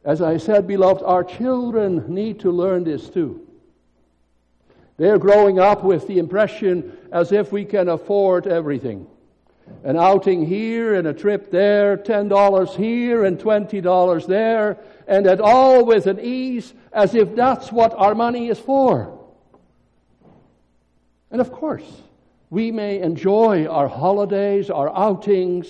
As 0.04 0.24
I 0.24 0.38
said, 0.38 0.66
beloved, 0.66 1.04
our 1.04 1.24
children 1.24 2.12
need 2.12 2.40
to 2.40 2.52
learn 2.52 2.84
this 2.84 3.10
too. 3.10 3.46
They're 5.00 5.18
growing 5.18 5.60
up 5.60 5.86
with 5.86 6.08
the 6.08 6.20
impression 6.20 6.92
as 7.10 7.32
if 7.32 7.54
we 7.54 7.64
can 7.64 7.88
afford 7.88 8.46
everything. 8.46 9.08
An 9.86 9.96
outing 9.96 10.46
here 10.46 10.94
and 10.94 11.08
a 11.08 11.14
trip 11.14 11.52
there, 11.52 11.96
$10 11.96 12.76
here 12.76 13.24
and 13.24 13.40
$20 13.40 14.28
there, 14.28 14.78
and 15.08 15.26
at 15.26 15.40
all 15.40 15.86
with 15.86 16.06
an 16.06 16.20
ease 16.20 16.74
as 16.92 17.16
if 17.16 17.34
that's 17.34 17.72
what 17.72 17.94
our 17.96 18.14
money 18.14 18.50
is 18.50 18.60
for. 18.60 19.18
And 21.32 21.40
of 21.40 21.54
course, 21.54 21.86
we 22.50 22.72
may 22.72 23.00
enjoy 23.00 23.68
our 23.68 23.88
holidays, 23.88 24.70
our 24.70 24.94
outings, 24.94 25.68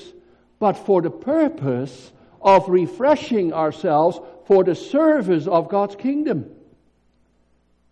but 0.57 0.73
for 0.73 1.03
the 1.03 1.11
purpose 1.11 2.11
of 2.41 2.67
refreshing 2.67 3.53
ourselves 3.53 4.19
for 4.47 4.63
the 4.63 4.73
service 4.73 5.45
of 5.45 5.69
God's 5.69 5.95
kingdom. 5.95 6.49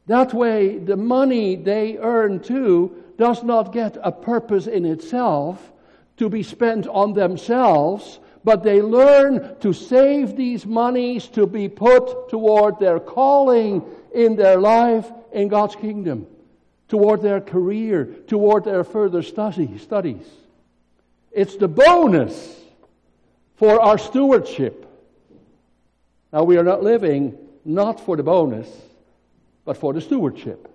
That 0.08 0.34
way, 0.34 0.78
the 0.78 0.98
money 0.98 1.56
they 1.56 1.98
earn 1.98 2.40
too 2.40 3.04
does 3.18 3.44
not 3.44 3.74
get 3.74 3.98
a 4.02 4.12
purpose 4.12 4.68
in 4.68 4.86
itself 4.86 5.72
to 6.18 6.30
be 6.30 6.44
spent 6.44 6.88
on 6.88 7.14
themselves, 7.14 8.20
but 8.44 8.64
they 8.64 8.82
learn 8.82 9.58
to 9.60 9.74
save 9.74 10.36
these 10.36 10.66
monies 10.66 11.28
to 11.30 11.46
be 11.46 11.70
put 11.70 12.30
toward 12.30 12.80
their 12.80 13.00
calling 13.00 13.84
in 14.14 14.36
their 14.36 14.58
life 14.58 15.12
in 15.32 15.48
God's 15.48 15.76
kingdom 15.76 16.28
toward 16.88 17.22
their 17.22 17.42
career, 17.42 18.06
toward 18.28 18.64
their 18.64 18.84
further 18.84 19.22
study, 19.22 19.78
studies. 19.78 20.26
It's 21.32 21.58
the 21.58 21.68
bonus 21.68 22.60
for 23.56 23.82
our 23.82 23.98
stewardship. 23.98 24.86
Now, 26.32 26.44
we 26.44 26.58
are 26.58 26.64
not 26.64 26.84
living 26.84 27.38
not 27.66 28.00
for 28.00 28.16
the 28.16 28.24
bonus, 28.24 28.70
but 29.68 29.76
for 29.76 29.92
the 29.92 30.00
stewardship. 30.00 30.74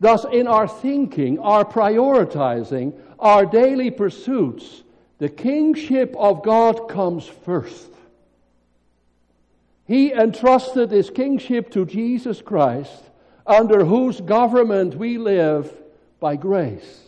Thus, 0.00 0.26
in 0.32 0.48
our 0.48 0.66
thinking, 0.66 1.38
our 1.38 1.64
prioritizing, 1.64 2.92
our 3.20 3.46
daily 3.46 3.92
pursuits, 3.92 4.82
the 5.18 5.28
kingship 5.28 6.12
of 6.18 6.42
God 6.42 6.88
comes 6.88 7.24
first. 7.24 7.88
He 9.86 10.12
entrusted 10.12 10.90
his 10.90 11.08
kingship 11.08 11.70
to 11.70 11.86
Jesus 11.86 12.42
Christ, 12.42 13.00
under 13.46 13.84
whose 13.84 14.20
government 14.20 14.96
we 14.96 15.16
live 15.16 15.72
by 16.18 16.34
grace. 16.34 17.00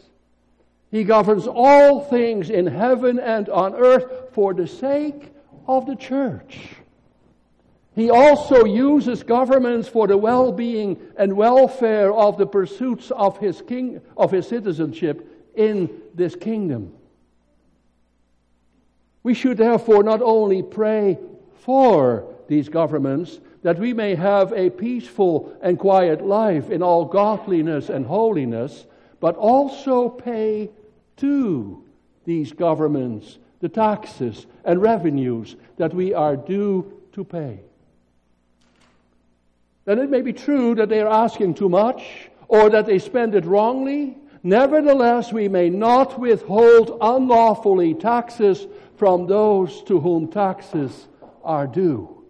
He 0.93 1.03
governs 1.03 1.49
all 1.49 2.01
things 2.01 2.49
in 2.49 2.69
heaven 2.69 3.19
and 3.19 3.49
on 3.49 3.75
earth 3.75 4.33
for 4.35 4.55
the 4.55 4.69
sake 4.69 5.33
of 5.67 5.87
the 5.87 5.97
church. 5.97 6.77
He 7.95 8.11
also 8.11 8.65
uses 8.65 9.23
governments 9.23 9.87
for 9.87 10.07
the 10.07 10.17
well-being 10.17 10.99
and 11.17 11.35
welfare 11.35 12.13
of 12.13 12.39
the 12.39 12.47
pursuits 12.47 13.11
of 13.11 13.37
his 13.39 13.61
king 13.61 14.01
of 14.17 14.31
his 14.31 14.49
citizenship 14.49 15.51
in 15.55 15.91
this 16.15 16.35
kingdom. 16.35 16.95
We 19.23 19.35
should 19.35 19.59
therefore 19.59 20.03
not 20.03 20.23
only 20.23 20.63
pray 20.63 21.19
for 21.61 22.25
these 22.49 22.69
governments 22.69 23.41
that 23.63 23.79
we 23.79 23.93
may 23.93 24.15
have 24.15 24.53
a 24.53 24.71
peaceful 24.71 25.57
and 25.63 25.79
quiet 25.79 26.25
life 26.25 26.71
in 26.71 26.83
all 26.83 27.05
godliness 27.05 27.91
and 27.91 28.07
holiness, 28.07 28.87
but 29.21 29.37
also 29.37 30.09
pay 30.09 30.71
to 31.19 31.85
these 32.25 32.53
governments 32.53 33.39
the 33.61 33.69
taxes 33.69 34.47
and 34.65 34.83
revenues 34.83 35.55
that 35.77 35.95
we 35.95 36.13
are 36.15 36.37
due 36.37 37.01
to 37.13 37.23
pay. 37.23 37.61
Then 39.85 39.99
it 39.99 40.11
may 40.11 40.23
be 40.23 40.33
true 40.33 40.75
that 40.77 40.89
they 40.89 41.01
are 41.01 41.13
asking 41.13 41.55
too 41.55 41.69
much 41.69 42.31
or 42.49 42.71
that 42.71 42.87
they 42.87 42.99
spend 42.99 43.35
it 43.35 43.45
wrongly. 43.45 44.17
Nevertheless, 44.43 45.33
we 45.33 45.49
may 45.49 45.71
not 45.71 46.19
withhold 46.19 46.99
unlawfully 47.01 47.95
taxes 47.95 48.67
from 48.97 49.27
those 49.27 49.83
to 49.85 50.01
whom 50.01 50.29
taxes 50.29 51.09
are 51.43 51.67
due. 51.67 52.25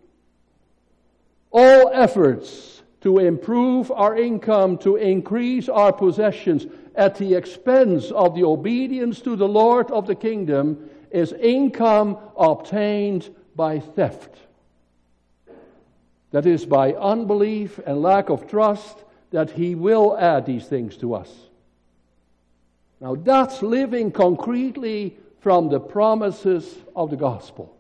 All 1.51 1.91
efforts 1.93 2.83
to 3.03 3.19
improve 3.19 3.91
our 3.91 4.17
income, 4.17 4.79
to 4.79 4.97
increase 4.97 5.69
our 5.69 5.93
possessions 5.93 6.67
at 6.95 7.17
the 7.17 7.35
expense 7.35 8.11
of 8.11 8.35
the 8.35 8.45
obedience 8.45 9.21
to 9.23 9.37
the 9.37 9.49
Lord 9.49 9.91
of 9.91 10.07
the 10.07 10.15
kingdom 10.15 10.89
is 11.11 11.33
income 11.33 12.17
obtained 12.39 13.29
by 13.57 13.81
theft. 13.81 14.39
That 16.33 16.47
is, 16.47 16.65
by 16.65 16.95
unbelief 16.95 17.79
and 17.87 18.03
lack 18.03 18.31
of 18.31 18.49
trust 18.49 19.05
that 19.31 19.51
He 19.51 19.75
will 19.75 20.17
add 20.19 20.47
these 20.47 20.67
things 20.67 20.97
to 20.99 21.15
us. 21.15 21.31
Now, 23.01 23.15
that's 23.15 23.63
living 23.63 24.11
concretely 24.11 25.17
from 25.41 25.69
the 25.69 25.81
promises 25.81 26.75
of 26.97 27.11
the 27.11 27.17
gospel. 27.17 27.77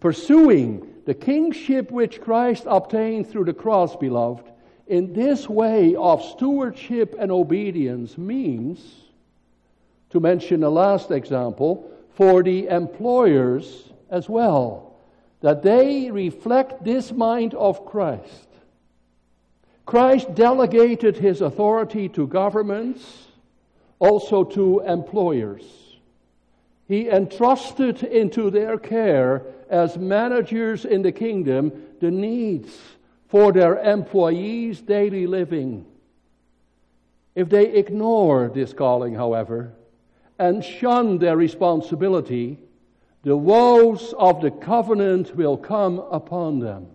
Pursuing 0.00 0.86
the 1.06 1.14
kingship 1.14 1.90
which 1.90 2.20
Christ 2.20 2.64
obtained 2.66 3.28
through 3.28 3.44
the 3.44 3.54
cross, 3.54 3.96
beloved, 3.96 4.50
in 4.88 5.12
this 5.12 5.48
way 5.48 5.94
of 5.94 6.22
stewardship 6.22 7.14
and 7.18 7.30
obedience 7.30 8.18
means, 8.18 8.80
to 10.10 10.20
mention 10.20 10.64
a 10.64 10.68
last 10.68 11.10
example, 11.10 11.90
for 12.14 12.42
the 12.42 12.66
employers 12.66 13.88
as 14.10 14.28
well 14.28 14.91
that 15.42 15.62
they 15.62 16.10
reflect 16.10 16.82
this 16.84 17.12
mind 17.12 17.52
of 17.54 17.84
Christ. 17.84 18.48
Christ 19.84 20.34
delegated 20.34 21.16
his 21.16 21.40
authority 21.40 22.08
to 22.10 22.26
governments, 22.26 23.26
also 23.98 24.44
to 24.44 24.80
employers. 24.80 25.64
He 26.88 27.08
entrusted 27.08 28.02
into 28.02 28.50
their 28.50 28.78
care 28.78 29.42
as 29.68 29.96
managers 29.96 30.84
in 30.84 31.02
the 31.02 31.12
kingdom 31.12 31.72
the 32.00 32.10
needs 32.10 32.78
for 33.28 33.52
their 33.52 33.78
employees' 33.78 34.80
daily 34.80 35.26
living. 35.26 35.86
If 37.34 37.48
they 37.48 37.66
ignore 37.66 38.50
this 38.54 38.72
calling, 38.72 39.14
however, 39.14 39.72
and 40.38 40.64
shun 40.64 41.18
their 41.18 41.36
responsibility, 41.36 42.58
the 43.22 43.36
woes 43.36 44.14
of 44.18 44.40
the 44.40 44.50
covenant 44.50 45.36
will 45.36 45.56
come 45.56 45.98
upon 45.98 46.58
them. 46.58 46.88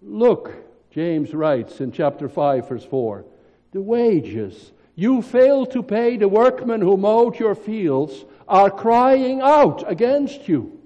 Look, 0.00 0.54
James 0.90 1.34
writes 1.34 1.80
in 1.80 1.92
chapter 1.92 2.28
5, 2.28 2.68
verse 2.68 2.84
4 2.84 3.24
the 3.72 3.82
wages 3.82 4.72
you 4.94 5.20
failed 5.20 5.72
to 5.72 5.82
pay 5.82 6.16
the 6.16 6.28
workmen 6.28 6.80
who 6.80 6.96
mowed 6.96 7.38
your 7.38 7.56
fields 7.56 8.24
are 8.46 8.70
crying 8.70 9.40
out 9.40 9.82
against 9.90 10.48
you. 10.48 10.80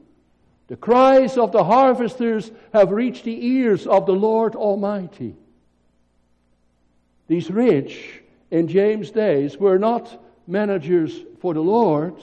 The 0.68 0.76
cries 0.76 1.36
of 1.36 1.52
the 1.52 1.64
harvesters 1.64 2.50
have 2.72 2.90
reached 2.90 3.24
the 3.24 3.46
ears 3.46 3.86
of 3.86 4.06
the 4.06 4.14
Lord 4.14 4.54
Almighty. 4.54 5.34
These 7.26 7.50
rich 7.50 8.22
in 8.50 8.68
James' 8.68 9.10
days 9.10 9.58
were 9.58 9.78
not 9.78 10.22
managers 10.46 11.12
for 11.40 11.52
the 11.52 11.60
Lord 11.60 12.14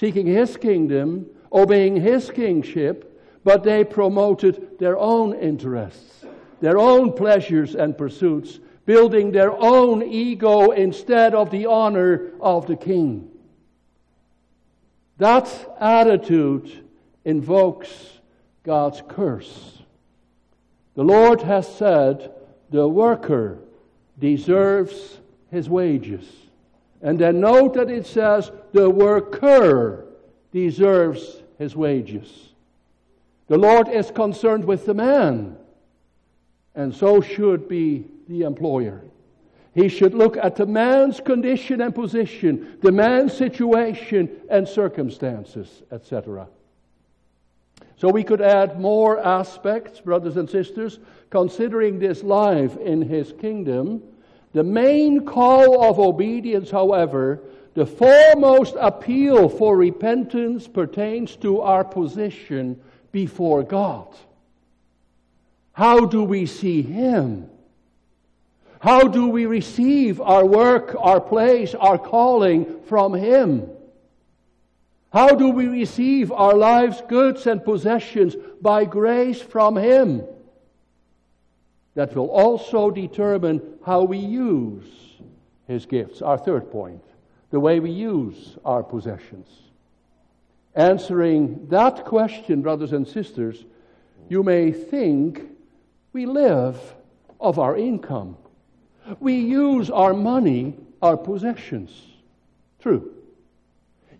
seeking 0.00 0.26
his 0.26 0.56
kingdom, 0.56 1.26
obeying 1.52 1.94
his 1.94 2.30
kingship, 2.30 3.22
but 3.44 3.62
they 3.62 3.84
promoted 3.84 4.78
their 4.78 4.96
own 4.96 5.34
interests, 5.34 6.24
their 6.62 6.78
own 6.78 7.12
pleasures 7.12 7.74
and 7.74 7.98
pursuits, 7.98 8.60
building 8.86 9.30
their 9.30 9.52
own 9.52 10.02
ego 10.02 10.70
instead 10.70 11.34
of 11.34 11.50
the 11.50 11.66
honor 11.66 12.30
of 12.40 12.66
the 12.66 12.76
king. 12.76 13.28
That 15.18 15.76
attitude 15.78 16.82
invokes 17.26 17.90
God's 18.62 19.02
curse. 19.06 19.82
The 20.94 21.04
Lord 21.04 21.42
has 21.42 21.72
said, 21.76 22.32
the 22.70 22.88
worker 22.88 23.58
deserves 24.18 25.18
his 25.50 25.68
wages. 25.68 26.26
And 27.02 27.18
then 27.18 27.40
note 27.40 27.74
that 27.74 27.90
it 27.90 28.06
says 28.06 28.50
the 28.72 28.90
worker 28.90 30.06
deserves 30.52 31.42
his 31.58 31.74
wages. 31.74 32.50
The 33.48 33.58
Lord 33.58 33.88
is 33.88 34.10
concerned 34.10 34.64
with 34.64 34.86
the 34.86 34.94
man, 34.94 35.56
and 36.74 36.94
so 36.94 37.20
should 37.20 37.68
be 37.68 38.04
the 38.28 38.42
employer. 38.42 39.02
He 39.74 39.88
should 39.88 40.14
look 40.14 40.36
at 40.36 40.56
the 40.56 40.66
man's 40.66 41.20
condition 41.20 41.80
and 41.80 41.94
position, 41.94 42.78
the 42.82 42.92
man's 42.92 43.32
situation 43.32 44.28
and 44.50 44.68
circumstances, 44.68 45.82
etc. 45.90 46.48
So 47.96 48.08
we 48.08 48.24
could 48.24 48.40
add 48.40 48.80
more 48.80 49.18
aspects, 49.18 50.00
brothers 50.00 50.36
and 50.36 50.48
sisters, 50.48 50.98
considering 51.30 51.98
this 51.98 52.22
life 52.22 52.76
in 52.78 53.02
his 53.02 53.32
kingdom 53.32 54.02
the 54.52 54.64
main 54.64 55.24
call 55.24 55.84
of 55.84 55.98
obedience, 55.98 56.70
however, 56.70 57.42
the 57.74 57.86
foremost 57.86 58.74
appeal 58.80 59.48
for 59.48 59.76
repentance 59.76 60.66
pertains 60.66 61.36
to 61.36 61.60
our 61.60 61.84
position 61.84 62.80
before 63.12 63.62
God. 63.62 64.08
How 65.72 66.04
do 66.04 66.24
we 66.24 66.46
see 66.46 66.82
Him? 66.82 67.48
How 68.80 69.06
do 69.06 69.28
we 69.28 69.46
receive 69.46 70.20
our 70.20 70.44
work, 70.44 70.96
our 70.98 71.20
place, 71.20 71.74
our 71.74 71.98
calling 71.98 72.82
from 72.86 73.14
Him? 73.14 73.68
How 75.12 75.34
do 75.34 75.50
we 75.50 75.66
receive 75.66 76.32
our 76.32 76.54
lives, 76.54 77.02
goods, 77.08 77.46
and 77.46 77.64
possessions 77.64 78.36
by 78.60 78.84
grace 78.84 79.40
from 79.40 79.76
Him? 79.76 80.24
That 81.94 82.14
will 82.14 82.30
also 82.30 82.90
determine 82.90 83.60
how 83.84 84.02
we 84.02 84.18
use 84.18 84.86
His 85.66 85.86
gifts. 85.86 86.22
Our 86.22 86.38
third 86.38 86.70
point 86.70 87.02
the 87.50 87.60
way 87.60 87.80
we 87.80 87.90
use 87.90 88.56
our 88.64 88.82
possessions. 88.82 89.48
Answering 90.74 91.66
that 91.68 92.04
question, 92.04 92.62
brothers 92.62 92.92
and 92.92 93.06
sisters, 93.06 93.64
you 94.28 94.42
may 94.42 94.70
think 94.70 95.42
we 96.12 96.26
live 96.26 96.78
of 97.40 97.58
our 97.58 97.76
income. 97.76 98.36
We 99.18 99.34
use 99.34 99.90
our 99.90 100.14
money, 100.14 100.74
our 101.02 101.16
possessions. 101.16 101.90
True. 102.78 103.12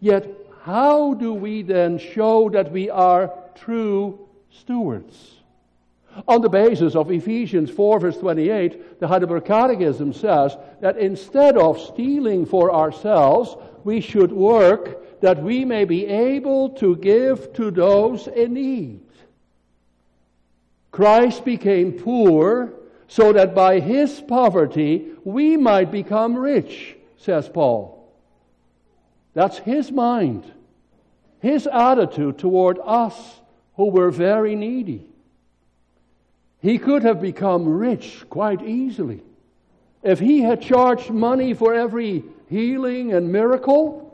Yet, 0.00 0.28
how 0.62 1.14
do 1.14 1.32
we 1.32 1.62
then 1.62 1.98
show 1.98 2.48
that 2.50 2.72
we 2.72 2.90
are 2.90 3.32
true 3.54 4.26
stewards? 4.50 5.39
On 6.26 6.40
the 6.40 6.48
basis 6.48 6.96
of 6.96 7.10
Ephesians 7.10 7.70
4, 7.70 8.00
verse 8.00 8.16
28, 8.18 9.00
the 9.00 9.06
Heidelberg 9.06 9.44
Catechism 9.44 10.12
says 10.12 10.56
that 10.80 10.98
instead 10.98 11.56
of 11.56 11.80
stealing 11.80 12.44
for 12.46 12.74
ourselves, 12.74 13.56
we 13.84 14.00
should 14.00 14.32
work 14.32 15.20
that 15.20 15.42
we 15.42 15.64
may 15.64 15.84
be 15.84 16.06
able 16.06 16.70
to 16.70 16.96
give 16.96 17.52
to 17.54 17.70
those 17.70 18.26
in 18.26 18.54
need. 18.54 19.00
Christ 20.90 21.44
became 21.44 21.92
poor 21.92 22.72
so 23.06 23.32
that 23.32 23.54
by 23.54 23.80
his 23.80 24.20
poverty 24.20 25.08
we 25.24 25.56
might 25.56 25.90
become 25.90 26.36
rich, 26.36 26.96
says 27.16 27.48
Paul. 27.48 28.12
That's 29.34 29.58
his 29.58 29.92
mind, 29.92 30.50
his 31.40 31.66
attitude 31.66 32.38
toward 32.38 32.78
us 32.84 33.40
who 33.76 33.90
were 33.90 34.10
very 34.10 34.56
needy. 34.56 35.06
He 36.60 36.78
could 36.78 37.02
have 37.02 37.20
become 37.20 37.66
rich 37.66 38.24
quite 38.28 38.62
easily. 38.62 39.22
If 40.02 40.20
he 40.20 40.42
had 40.42 40.60
charged 40.60 41.10
money 41.10 41.54
for 41.54 41.74
every 41.74 42.24
healing 42.48 43.12
and 43.12 43.32
miracle, 43.32 44.06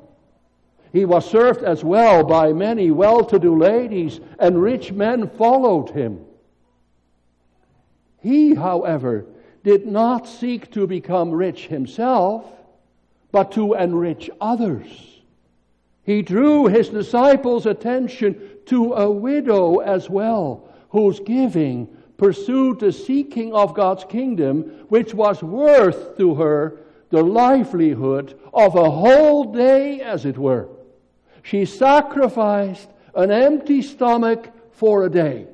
he 0.93 1.05
was 1.05 1.29
served 1.29 1.63
as 1.63 1.83
well 1.85 2.25
by 2.25 2.53
many 2.53 2.91
well 2.91 3.25
to 3.25 3.39
do 3.39 3.57
ladies, 3.57 4.21
and 4.39 4.63
rich 4.63 4.93
men 4.93 5.29
followed 5.29 5.91
him. 5.91 6.25
He, 8.21 8.55
however, 8.55 9.27
did 9.63 9.87
not 9.87 10.29
seek 10.29 10.71
to 10.73 10.87
become 10.87 11.33
rich 11.33 11.67
himself, 11.67 12.45
but 13.33 13.53
to 13.53 13.75
enrich 13.75 14.31
others. 14.41 15.21
He 16.05 16.23
drew 16.23 16.67
his 16.67 16.89
disciples' 16.89 17.67
attention 17.67 18.41
to 18.67 18.95
a 18.95 19.11
widow 19.11 19.79
as 19.79 20.09
well, 20.09 20.69
whose 20.91 21.19
giving 21.21 21.89
pursued 22.17 22.81
the 22.81 22.93
seeking 22.93 23.53
of 23.53 23.75
God's 23.75 24.05
kingdom, 24.05 24.87
which 24.89 25.15
was 25.15 25.43
worth 25.43 26.17
to 26.17 26.35
her 26.37 26.79
the 27.11 27.23
livelihood 27.23 28.39
of 28.53 28.75
a 28.75 28.91
whole 28.91 29.53
day, 29.53 30.01
as 30.01 30.25
it 30.25 30.39
were. 30.39 30.69
She 31.43 31.65
sacrificed 31.65 32.89
an 33.15 33.31
empty 33.31 33.83
stomach 33.83 34.51
for 34.73 35.05
a 35.05 35.11
day. 35.11 35.47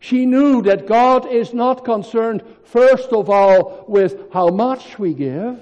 She 0.00 0.26
knew 0.26 0.62
that 0.62 0.86
God 0.86 1.26
is 1.32 1.54
not 1.54 1.84
concerned, 1.84 2.42
first 2.64 3.12
of 3.12 3.30
all, 3.30 3.84
with 3.88 4.32
how 4.32 4.48
much 4.48 4.98
we 4.98 5.14
give, 5.14 5.58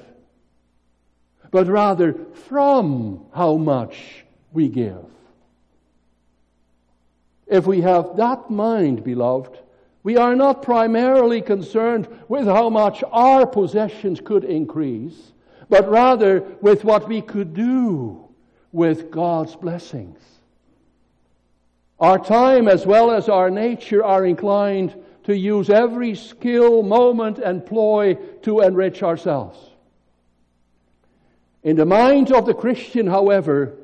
but 1.51 1.67
rather 1.67 2.15
from 2.49 3.27
how 3.33 3.57
much 3.57 4.25
we 4.53 4.69
give. 4.69 5.05
If 7.47 7.67
we 7.67 7.83
have 7.83 8.17
that 8.17 8.51
mind, 8.51 9.05
beloved, 9.05 9.59
we 10.05 10.19
are 10.19 10.37
not 10.37 10.63
primarily 10.63 11.41
concerned 11.41 12.07
with 12.29 12.45
how 12.45 12.69
much 12.69 13.03
our 13.11 13.47
possessions 13.47 14.21
could 14.21 14.45
increase, 14.45 15.33
but 15.71 15.89
rather 15.89 16.41
with 16.61 16.85
what 16.85 17.09
we 17.09 17.23
could 17.23 17.55
do 17.55 18.29
with 18.71 19.11
God's 19.11 19.57
blessings. 19.57 20.21
Our 21.99 22.23
time 22.23 22.69
as 22.69 22.85
well 22.85 23.11
as 23.11 23.31
our 23.31 23.51
nature 23.51 24.05
are 24.05 24.27
inclined 24.27 24.95
to 25.23 25.35
use 25.35 25.71
every 25.71 26.15
skill, 26.15 26.83
moment, 26.83 27.39
and 27.39 27.65
ploy 27.65 28.15
to 28.43 28.61
enrich 28.61 29.03
ourselves. 29.03 29.59
In 31.63 31.77
the 31.77 31.87
mind 31.87 32.31
of 32.31 32.45
the 32.45 32.53
Christian, 32.53 33.07
however, 33.07 33.79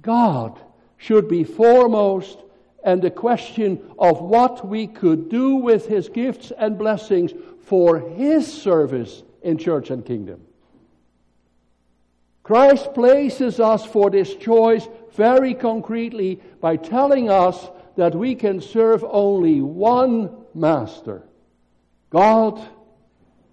God 0.00 0.58
should 0.96 1.28
be 1.28 1.44
foremost 1.44 2.38
and 2.86 3.02
the 3.02 3.10
question 3.10 3.80
of 3.98 4.20
what 4.20 4.66
we 4.66 4.86
could 4.86 5.28
do 5.28 5.56
with 5.56 5.86
his 5.86 6.08
gifts 6.08 6.52
and 6.56 6.78
blessings 6.78 7.32
for 7.64 7.98
his 7.98 8.50
service 8.50 9.24
in 9.42 9.58
church 9.58 9.90
and 9.90 10.06
kingdom. 10.06 10.40
Christ 12.44 12.94
places 12.94 13.58
us 13.58 13.84
for 13.84 14.08
this 14.08 14.32
choice 14.36 14.86
very 15.14 15.52
concretely 15.52 16.40
by 16.60 16.76
telling 16.76 17.28
us 17.28 17.68
that 17.96 18.14
we 18.14 18.36
can 18.36 18.60
serve 18.60 19.04
only 19.04 19.60
one 19.60 20.30
master 20.54 21.24
God 22.10 22.64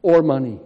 or 0.03 0.21
money. 0.21 0.59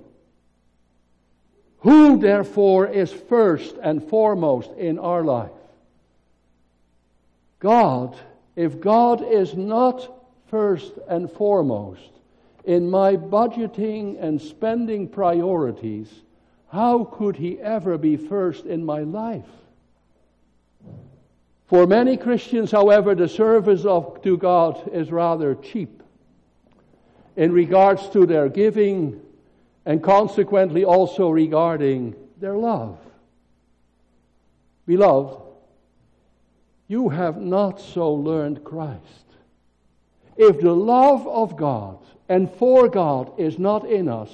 Who, 1.80 2.18
therefore, 2.18 2.88
is 2.88 3.14
first 3.14 3.78
and 3.82 4.04
foremost 4.04 4.72
in 4.74 5.00
our 5.00 5.24
life? 5.24 5.52
God 7.60 8.18
if 8.58 8.82
God 8.82 9.24
is 9.24 9.56
not 9.56 10.12
first 10.48 10.94
and 11.08 11.32
foremost 11.32 12.10
in 12.66 12.90
my 12.90 13.16
budgeting 13.16 14.22
and 14.22 14.42
spending 14.42 15.08
priorities, 15.08 16.10
how 16.70 17.06
could 17.06 17.36
He 17.36 17.62
ever 17.62 18.00
be 18.00 18.18
first 18.18 18.66
in 18.66 18.84
my 18.84 19.02
life? 19.02 19.46
For 21.68 21.86
many 21.86 22.18
Christians, 22.18 22.72
however, 22.72 23.14
the 23.14 23.30
service 23.30 23.86
of, 23.86 24.24
to 24.24 24.38
God 24.38 24.90
is 24.92 25.12
rather 25.12 25.54
cheap 25.54 26.02
in 27.36 27.52
regards 27.52 28.10
to 28.10 28.26
their 28.26 28.50
giving 28.50 29.22
and 29.86 30.02
consequently 30.02 30.84
also 30.84 31.30
regarding 31.30 32.16
their 32.40 32.58
love. 32.58 32.98
Beloved, 34.88 35.47
you 36.88 37.10
have 37.10 37.38
not 37.38 37.82
so 37.82 38.14
learned 38.14 38.64
Christ. 38.64 39.26
If 40.38 40.62
the 40.62 40.74
love 40.74 41.28
of 41.28 41.58
God 41.58 42.00
and 42.30 42.50
for 42.50 42.88
God 42.88 43.40
is 43.40 43.58
not 43.58 43.86
in 43.86 44.08
us, 44.08 44.30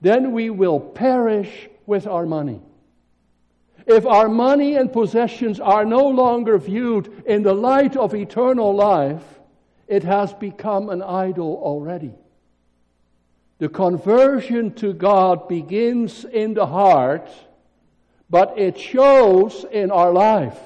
then 0.00 0.32
we 0.32 0.50
will 0.50 0.80
perish 0.80 1.68
with 1.86 2.06
our 2.06 2.26
money. 2.26 2.60
If 3.86 4.06
our 4.06 4.28
money 4.28 4.76
and 4.76 4.92
possessions 4.92 5.58
are 5.58 5.84
no 5.84 6.06
longer 6.06 6.58
viewed 6.58 7.24
in 7.26 7.42
the 7.42 7.54
light 7.54 7.96
of 7.96 8.14
eternal 8.14 8.74
life, 8.74 9.24
it 9.88 10.04
has 10.04 10.32
become 10.34 10.90
an 10.90 11.02
idol 11.02 11.60
already. 11.62 12.12
The 13.58 13.68
conversion 13.68 14.72
to 14.74 14.92
God 14.92 15.48
begins 15.48 16.24
in 16.24 16.54
the 16.54 16.66
heart, 16.66 17.28
but 18.28 18.56
it 18.58 18.78
shows 18.78 19.66
in 19.72 19.90
our 19.90 20.12
life. 20.12 20.58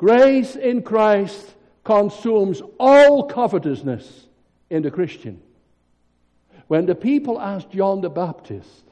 Grace 0.00 0.56
in 0.56 0.80
Christ 0.80 1.54
consumes 1.84 2.62
all 2.78 3.24
covetousness 3.24 4.28
in 4.70 4.82
the 4.82 4.90
Christian. 4.90 5.42
When 6.68 6.86
the 6.86 6.94
people 6.94 7.38
asked 7.38 7.70
John 7.70 8.00
the 8.00 8.08
Baptist 8.08 8.84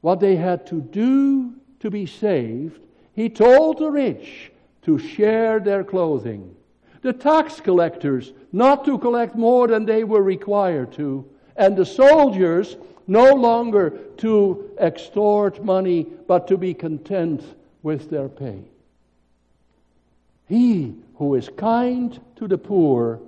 what 0.00 0.20
they 0.20 0.36
had 0.36 0.66
to 0.68 0.80
do 0.80 1.52
to 1.80 1.90
be 1.90 2.06
saved, 2.06 2.80
he 3.12 3.28
told 3.28 3.76
the 3.76 3.90
rich 3.90 4.50
to 4.86 4.98
share 4.98 5.60
their 5.60 5.84
clothing, 5.84 6.56
the 7.02 7.12
tax 7.12 7.60
collectors 7.60 8.32
not 8.52 8.86
to 8.86 8.96
collect 8.96 9.36
more 9.36 9.68
than 9.68 9.84
they 9.84 10.02
were 10.02 10.22
required 10.22 10.92
to, 10.92 11.28
and 11.56 11.76
the 11.76 11.84
soldiers 11.84 12.78
no 13.06 13.34
longer 13.34 13.90
to 14.16 14.70
extort 14.78 15.62
money, 15.62 16.06
but 16.26 16.48
to 16.48 16.56
be 16.56 16.72
content 16.72 17.42
with 17.82 18.08
their 18.08 18.30
pay. 18.30 18.71
He 20.52 20.92
who 21.14 21.34
is 21.36 21.48
kind 21.56 22.20
to 22.36 22.46
the 22.46 22.58
poor 22.58 23.20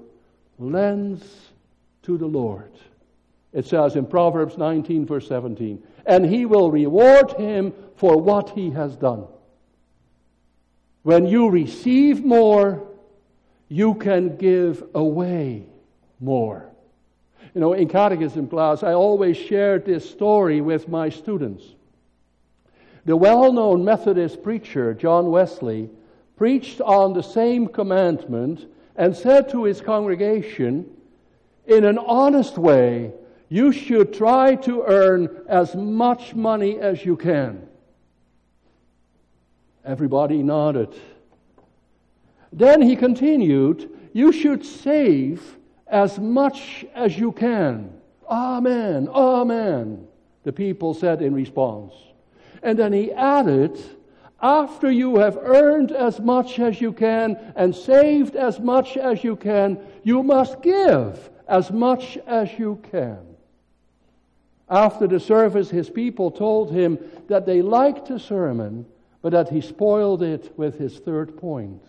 lends 0.58 1.24
to 2.02 2.18
the 2.18 2.26
Lord. 2.26 2.70
It 3.54 3.64
says 3.64 3.96
in 3.96 4.04
Proverbs 4.04 4.58
19, 4.58 5.06
verse 5.06 5.26
17, 5.28 5.82
and 6.04 6.26
he 6.26 6.44
will 6.44 6.70
reward 6.70 7.32
him 7.32 7.72
for 7.96 8.20
what 8.20 8.50
he 8.50 8.72
has 8.72 8.94
done. 8.96 9.24
When 11.02 11.26
you 11.26 11.48
receive 11.48 12.22
more, 12.22 12.86
you 13.70 13.94
can 13.94 14.36
give 14.36 14.84
away 14.94 15.64
more. 16.20 16.68
You 17.54 17.62
know, 17.62 17.72
in 17.72 17.88
catechism 17.88 18.48
class, 18.48 18.82
I 18.82 18.92
always 18.92 19.38
shared 19.38 19.86
this 19.86 20.06
story 20.10 20.60
with 20.60 20.88
my 20.88 21.08
students. 21.08 21.64
The 23.06 23.16
well 23.16 23.50
known 23.50 23.82
Methodist 23.82 24.42
preacher, 24.42 24.92
John 24.92 25.30
Wesley, 25.30 25.88
preached 26.36 26.80
on 26.80 27.12
the 27.12 27.22
same 27.22 27.66
commandment 27.66 28.66
and 28.96 29.16
said 29.16 29.48
to 29.50 29.64
his 29.64 29.80
congregation, 29.80 30.86
in 31.66 31.84
an 31.84 31.98
honest 31.98 32.58
way, 32.58 33.12
you 33.48 33.72
should 33.72 34.12
try 34.12 34.54
to 34.56 34.82
earn 34.86 35.44
as 35.48 35.74
much 35.74 36.34
money 36.34 36.78
as 36.78 37.04
you 37.04 37.16
can. 37.16 37.66
Everybody 39.84 40.42
nodded. 40.42 40.94
Then 42.52 42.80
he 42.80 42.96
continued, 42.96 43.90
You 44.12 44.32
should 44.32 44.64
save 44.64 45.58
as 45.86 46.18
much 46.18 46.86
as 46.94 47.18
you 47.18 47.32
can. 47.32 47.92
Amen, 48.28 49.08
amen, 49.08 50.06
the 50.44 50.52
people 50.52 50.94
said 50.94 51.20
in 51.20 51.34
response. 51.34 51.92
And 52.62 52.78
then 52.78 52.92
he 52.92 53.12
added, 53.12 53.78
after 54.44 54.90
you 54.90 55.16
have 55.16 55.38
earned 55.38 55.90
as 55.90 56.20
much 56.20 56.58
as 56.58 56.78
you 56.78 56.92
can 56.92 57.34
and 57.56 57.74
saved 57.74 58.36
as 58.36 58.60
much 58.60 58.98
as 58.98 59.24
you 59.24 59.36
can, 59.36 59.78
you 60.02 60.22
must 60.22 60.60
give 60.60 61.30
as 61.48 61.70
much 61.70 62.18
as 62.26 62.50
you 62.58 62.78
can. 62.90 63.18
After 64.68 65.06
the 65.06 65.18
service, 65.18 65.70
his 65.70 65.88
people 65.88 66.30
told 66.30 66.70
him 66.70 66.98
that 67.28 67.46
they 67.46 67.62
liked 67.62 68.08
the 68.08 68.18
sermon, 68.18 68.84
but 69.22 69.32
that 69.32 69.48
he 69.48 69.62
spoiled 69.62 70.22
it 70.22 70.52
with 70.58 70.78
his 70.78 70.98
third 70.98 71.38
point. 71.38 71.82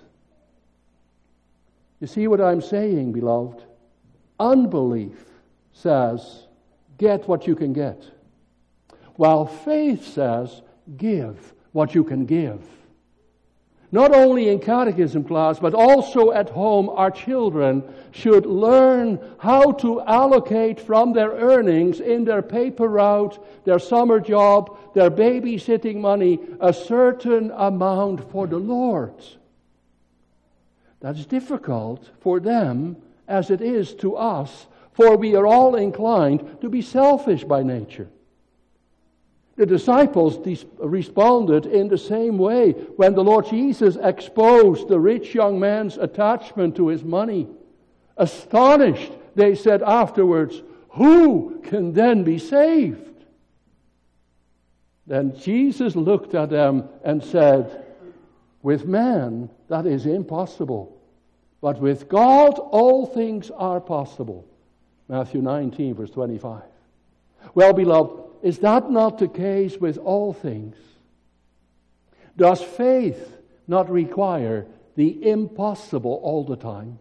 You 1.99 2.07
see 2.07 2.27
what 2.29 2.39
I'm 2.39 2.61
saying, 2.61 3.11
beloved? 3.11 3.63
Unbelief 4.39 5.17
says, 5.73 6.47
get 6.97 7.27
what 7.27 7.47
you 7.47 7.55
can 7.55 7.73
get, 7.73 8.01
while 9.15 9.45
faith 9.45 10.07
says, 10.07 10.61
give 10.95 11.53
what 11.75 11.93
you 11.93 12.05
can 12.05 12.25
give. 12.25 12.61
Not 13.91 14.15
only 14.15 14.47
in 14.47 14.59
catechism 14.59 15.25
class, 15.25 15.59
but 15.59 15.73
also 15.73 16.31
at 16.31 16.49
home, 16.49 16.89
our 16.89 17.11
children 17.11 17.83
should 18.11 18.45
learn 18.45 19.19
how 19.39 19.73
to 19.83 20.01
allocate 20.01 20.79
from 20.79 21.11
their 21.11 21.31
earnings 21.31 21.99
in 21.99 22.23
their 22.23 22.41
paper 22.41 22.87
route, 22.87 23.37
their 23.65 23.77
summer 23.77 24.21
job, 24.21 24.77
their 24.93 25.11
babysitting 25.11 25.97
money, 25.97 26.39
a 26.61 26.71
certain 26.71 27.51
amount 27.51 28.31
for 28.31 28.47
the 28.47 28.57
Lord. 28.57 29.21
That's 31.01 31.25
difficult 31.25 32.09
for 32.21 32.39
them 32.39 32.95
as 33.27 33.51
it 33.51 33.59
is 33.59 33.93
to 33.95 34.15
us, 34.15 34.67
for 34.93 35.17
we 35.17 35.35
are 35.35 35.45
all 35.45 35.75
inclined 35.75 36.61
to 36.61 36.69
be 36.69 36.81
selfish 36.81 37.43
by 37.43 37.63
nature. 37.63 38.07
The 39.57 39.65
disciples 39.65 40.37
responded 40.79 41.65
in 41.65 41.87
the 41.87 41.97
same 41.97 42.37
way 42.37 42.71
when 42.97 43.13
the 43.15 43.23
Lord 43.23 43.47
Jesus 43.47 43.95
exposed 43.95 44.89
the 44.89 44.99
rich 44.99 45.33
young 45.33 45.59
man's 45.59 45.97
attachment 45.97 46.75
to 46.75 46.89
his 46.89 47.03
money. 47.05 47.47
Astonished, 48.17 49.13
they 49.35 49.55
said 49.55 49.81
afterwards, 49.81 50.61
Who 50.91 51.61
can 51.63 51.93
then 51.93 52.23
be 52.23 52.37
saved? 52.37 53.25
Then 55.07 55.37
Jesus 55.37 55.95
looked 55.95 56.35
at 56.35 56.49
them 56.49 56.89
and 57.05 57.23
said, 57.23 57.85
With 58.61 58.85
man 58.85 59.49
that 59.69 59.85
is 59.85 60.05
impossible, 60.05 60.97
but 61.61 61.79
with 61.79 62.09
God 62.09 62.59
all 62.59 63.05
things 63.05 63.51
are 63.51 63.79
possible. 63.79 64.45
Matthew 65.07 65.41
19, 65.41 65.95
verse 65.95 66.09
25. 66.09 66.63
Well, 67.53 67.73
beloved, 67.73 68.24
is 68.45 68.59
that 68.59 68.91
not 68.91 69.17
the 69.17 69.27
case 69.27 69.75
with 69.75 69.97
all 69.97 70.31
things? 70.31 70.75
Does 72.37 72.61
faith 72.61 73.35
not 73.67 73.89
require 73.89 74.67
the 74.95 75.27
impossible 75.27 76.19
all 76.21 76.43
the 76.43 76.55
time? 76.55 76.99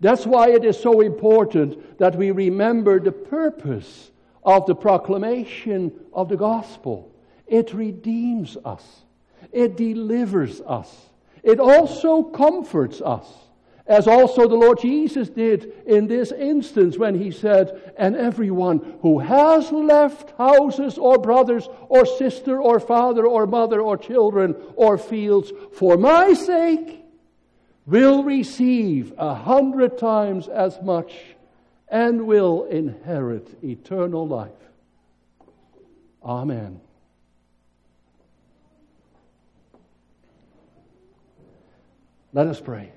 That's 0.00 0.26
why 0.26 0.50
it 0.50 0.62
is 0.62 0.78
so 0.78 1.00
important 1.00 1.96
that 1.96 2.16
we 2.16 2.30
remember 2.30 3.00
the 3.00 3.10
purpose 3.10 4.10
of 4.42 4.66
the 4.66 4.74
proclamation 4.74 5.90
of 6.12 6.28
the 6.28 6.36
gospel. 6.36 7.10
It 7.46 7.72
redeems 7.72 8.58
us, 8.66 8.84
it 9.50 9.78
delivers 9.78 10.60
us, 10.60 10.94
it 11.42 11.58
also 11.58 12.22
comforts 12.22 13.00
us. 13.00 13.26
As 13.86 14.08
also 14.08 14.48
the 14.48 14.54
Lord 14.54 14.80
Jesus 14.80 15.28
did 15.28 15.70
in 15.86 16.06
this 16.06 16.32
instance 16.32 16.96
when 16.96 17.14
he 17.14 17.30
said, 17.30 17.92
And 17.98 18.16
everyone 18.16 18.96
who 19.02 19.18
has 19.18 19.70
left 19.70 20.32
houses 20.38 20.96
or 20.96 21.18
brothers 21.18 21.68
or 21.90 22.06
sister 22.06 22.60
or 22.60 22.80
father 22.80 23.26
or 23.26 23.46
mother 23.46 23.82
or 23.82 23.98
children 23.98 24.56
or 24.76 24.96
fields 24.96 25.52
for 25.74 25.98
my 25.98 26.32
sake 26.32 27.04
will 27.84 28.24
receive 28.24 29.12
a 29.18 29.34
hundred 29.34 29.98
times 29.98 30.48
as 30.48 30.80
much 30.80 31.12
and 31.88 32.26
will 32.26 32.64
inherit 32.64 33.62
eternal 33.62 34.26
life. 34.26 34.50
Amen. 36.24 36.80
Let 42.32 42.46
us 42.46 42.60
pray. 42.60 42.90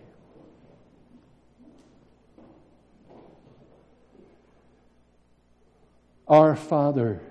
Our 6.29 6.57
Father, 6.57 7.21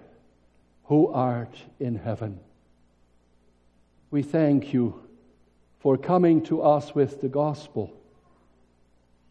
who 0.85 1.09
art 1.09 1.55
in 1.79 1.97
heaven, 1.97 2.41
we 4.11 4.23
thank 4.23 4.73
you 4.73 5.03
for 5.81 5.99
coming 5.99 6.43
to 6.45 6.63
us 6.63 6.95
with 6.95 7.21
the 7.21 7.29
gospel. 7.29 7.93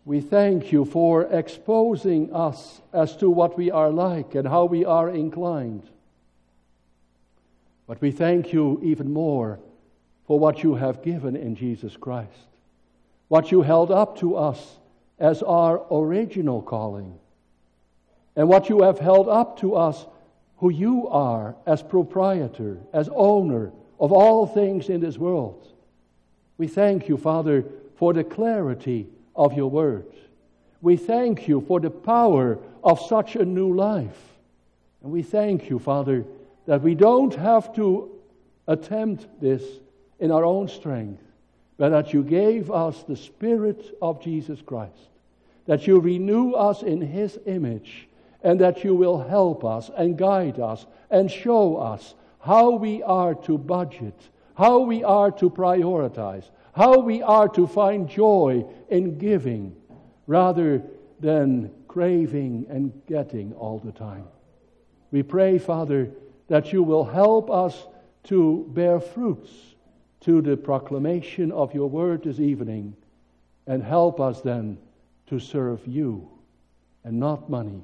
We 0.05 0.21
thank 0.21 0.71
you 0.71 0.85
for 0.85 1.23
exposing 1.23 2.31
us 2.31 2.79
as 2.93 3.17
to 3.17 3.29
what 3.29 3.57
we 3.57 3.71
are 3.71 3.89
like 3.89 4.35
and 4.35 4.47
how 4.47 4.65
we 4.65 4.85
are 4.85 5.09
inclined. 5.09 5.89
But 7.87 8.01
we 8.01 8.11
thank 8.11 8.53
you 8.53 8.79
even 8.83 9.11
more 9.11 9.59
for 10.27 10.37
what 10.37 10.61
you 10.61 10.75
have 10.75 11.01
given 11.01 11.35
in 11.35 11.55
Jesus 11.55 11.97
Christ, 11.97 12.49
what 13.29 13.51
you 13.51 13.63
held 13.63 13.89
up 13.89 14.19
to 14.19 14.35
us 14.35 14.77
as 15.17 15.41
our 15.41 15.81
original 15.91 16.61
calling 16.61 17.17
and 18.35 18.47
what 18.49 18.69
you 18.69 18.81
have 18.81 18.99
held 18.99 19.29
up 19.29 19.59
to 19.59 19.75
us, 19.75 20.05
who 20.57 20.69
you 20.69 21.07
are 21.07 21.55
as 21.65 21.81
proprietor, 21.81 22.77
as 22.93 23.09
owner 23.13 23.71
of 23.99 24.11
all 24.11 24.45
things 24.45 24.89
in 24.89 24.99
this 24.99 25.17
world. 25.17 25.71
We 26.57 26.67
thank 26.67 27.07
you, 27.07 27.17
Father, 27.17 27.65
for 27.95 28.13
the 28.13 28.23
clarity 28.23 29.07
of 29.35 29.53
your 29.53 29.69
word. 29.69 30.05
We 30.81 30.97
thank 30.97 31.47
you 31.47 31.61
for 31.61 31.79
the 31.79 31.89
power 31.89 32.59
of 32.83 32.99
such 32.99 33.35
a 33.35 33.45
new 33.45 33.73
life. 33.73 34.19
And 35.01 35.11
we 35.11 35.23
thank 35.23 35.69
you, 35.69 35.79
Father, 35.79 36.25
that 36.65 36.81
we 36.81 36.95
don't 36.95 37.33
have 37.35 37.73
to 37.75 38.11
attempt 38.67 39.27
this 39.41 39.63
in 40.19 40.31
our 40.31 40.43
own 40.43 40.67
strength, 40.67 41.21
but 41.77 41.89
that 41.89 42.13
you 42.13 42.23
gave 42.23 42.71
us 42.71 43.03
the 43.03 43.15
Spirit 43.15 43.97
of 44.01 44.21
Jesus 44.21 44.61
Christ, 44.61 45.09
that 45.67 45.87
you 45.87 45.99
renew 45.99 46.53
us 46.53 46.83
in 46.83 47.01
His 47.01 47.37
image 47.45 48.07
and 48.45 48.61
that 48.61 48.83
you 48.83 48.93
will 48.93 49.27
help 49.27 49.65
us 49.65 49.89
and 49.97 50.19
guide 50.19 50.59
us 50.59 50.85
and 51.09 51.31
show 51.31 51.77
us 51.77 52.13
how 52.39 52.69
we 52.69 53.01
are 53.01 53.33
to 53.33 53.57
budget, 53.57 54.29
how 54.53 54.81
we 54.81 55.03
are 55.03 55.31
to 55.31 55.49
prioritize, 55.49 56.51
how 56.75 56.99
we 56.99 57.23
are 57.23 57.49
to 57.49 57.65
find 57.65 58.07
joy 58.07 58.63
in 58.89 59.17
giving 59.17 59.75
rather 60.27 60.83
than 61.19 61.71
craving 61.87 62.67
and 62.69 62.93
getting 63.07 63.51
all 63.53 63.79
the 63.79 63.91
time. 63.91 64.25
We 65.09 65.23
pray, 65.23 65.57
Father, 65.57 66.11
that 66.47 66.71
you 66.71 66.83
will 66.83 67.03
help 67.03 67.49
us 67.49 67.87
to 68.25 68.69
bear 68.75 68.99
fruits 68.99 69.49
to 70.21 70.43
the 70.43 70.55
proclamation 70.55 71.51
of 71.51 71.73
your 71.73 71.89
word 71.89 72.23
this 72.23 72.39
evening 72.39 72.95
and 73.65 73.81
help 73.81 74.19
us 74.19 74.41
then 74.41 74.77
to 75.27 75.39
serve 75.39 75.87
you 75.87 76.29
and 77.03 77.19
not 77.19 77.49
money. 77.49 77.83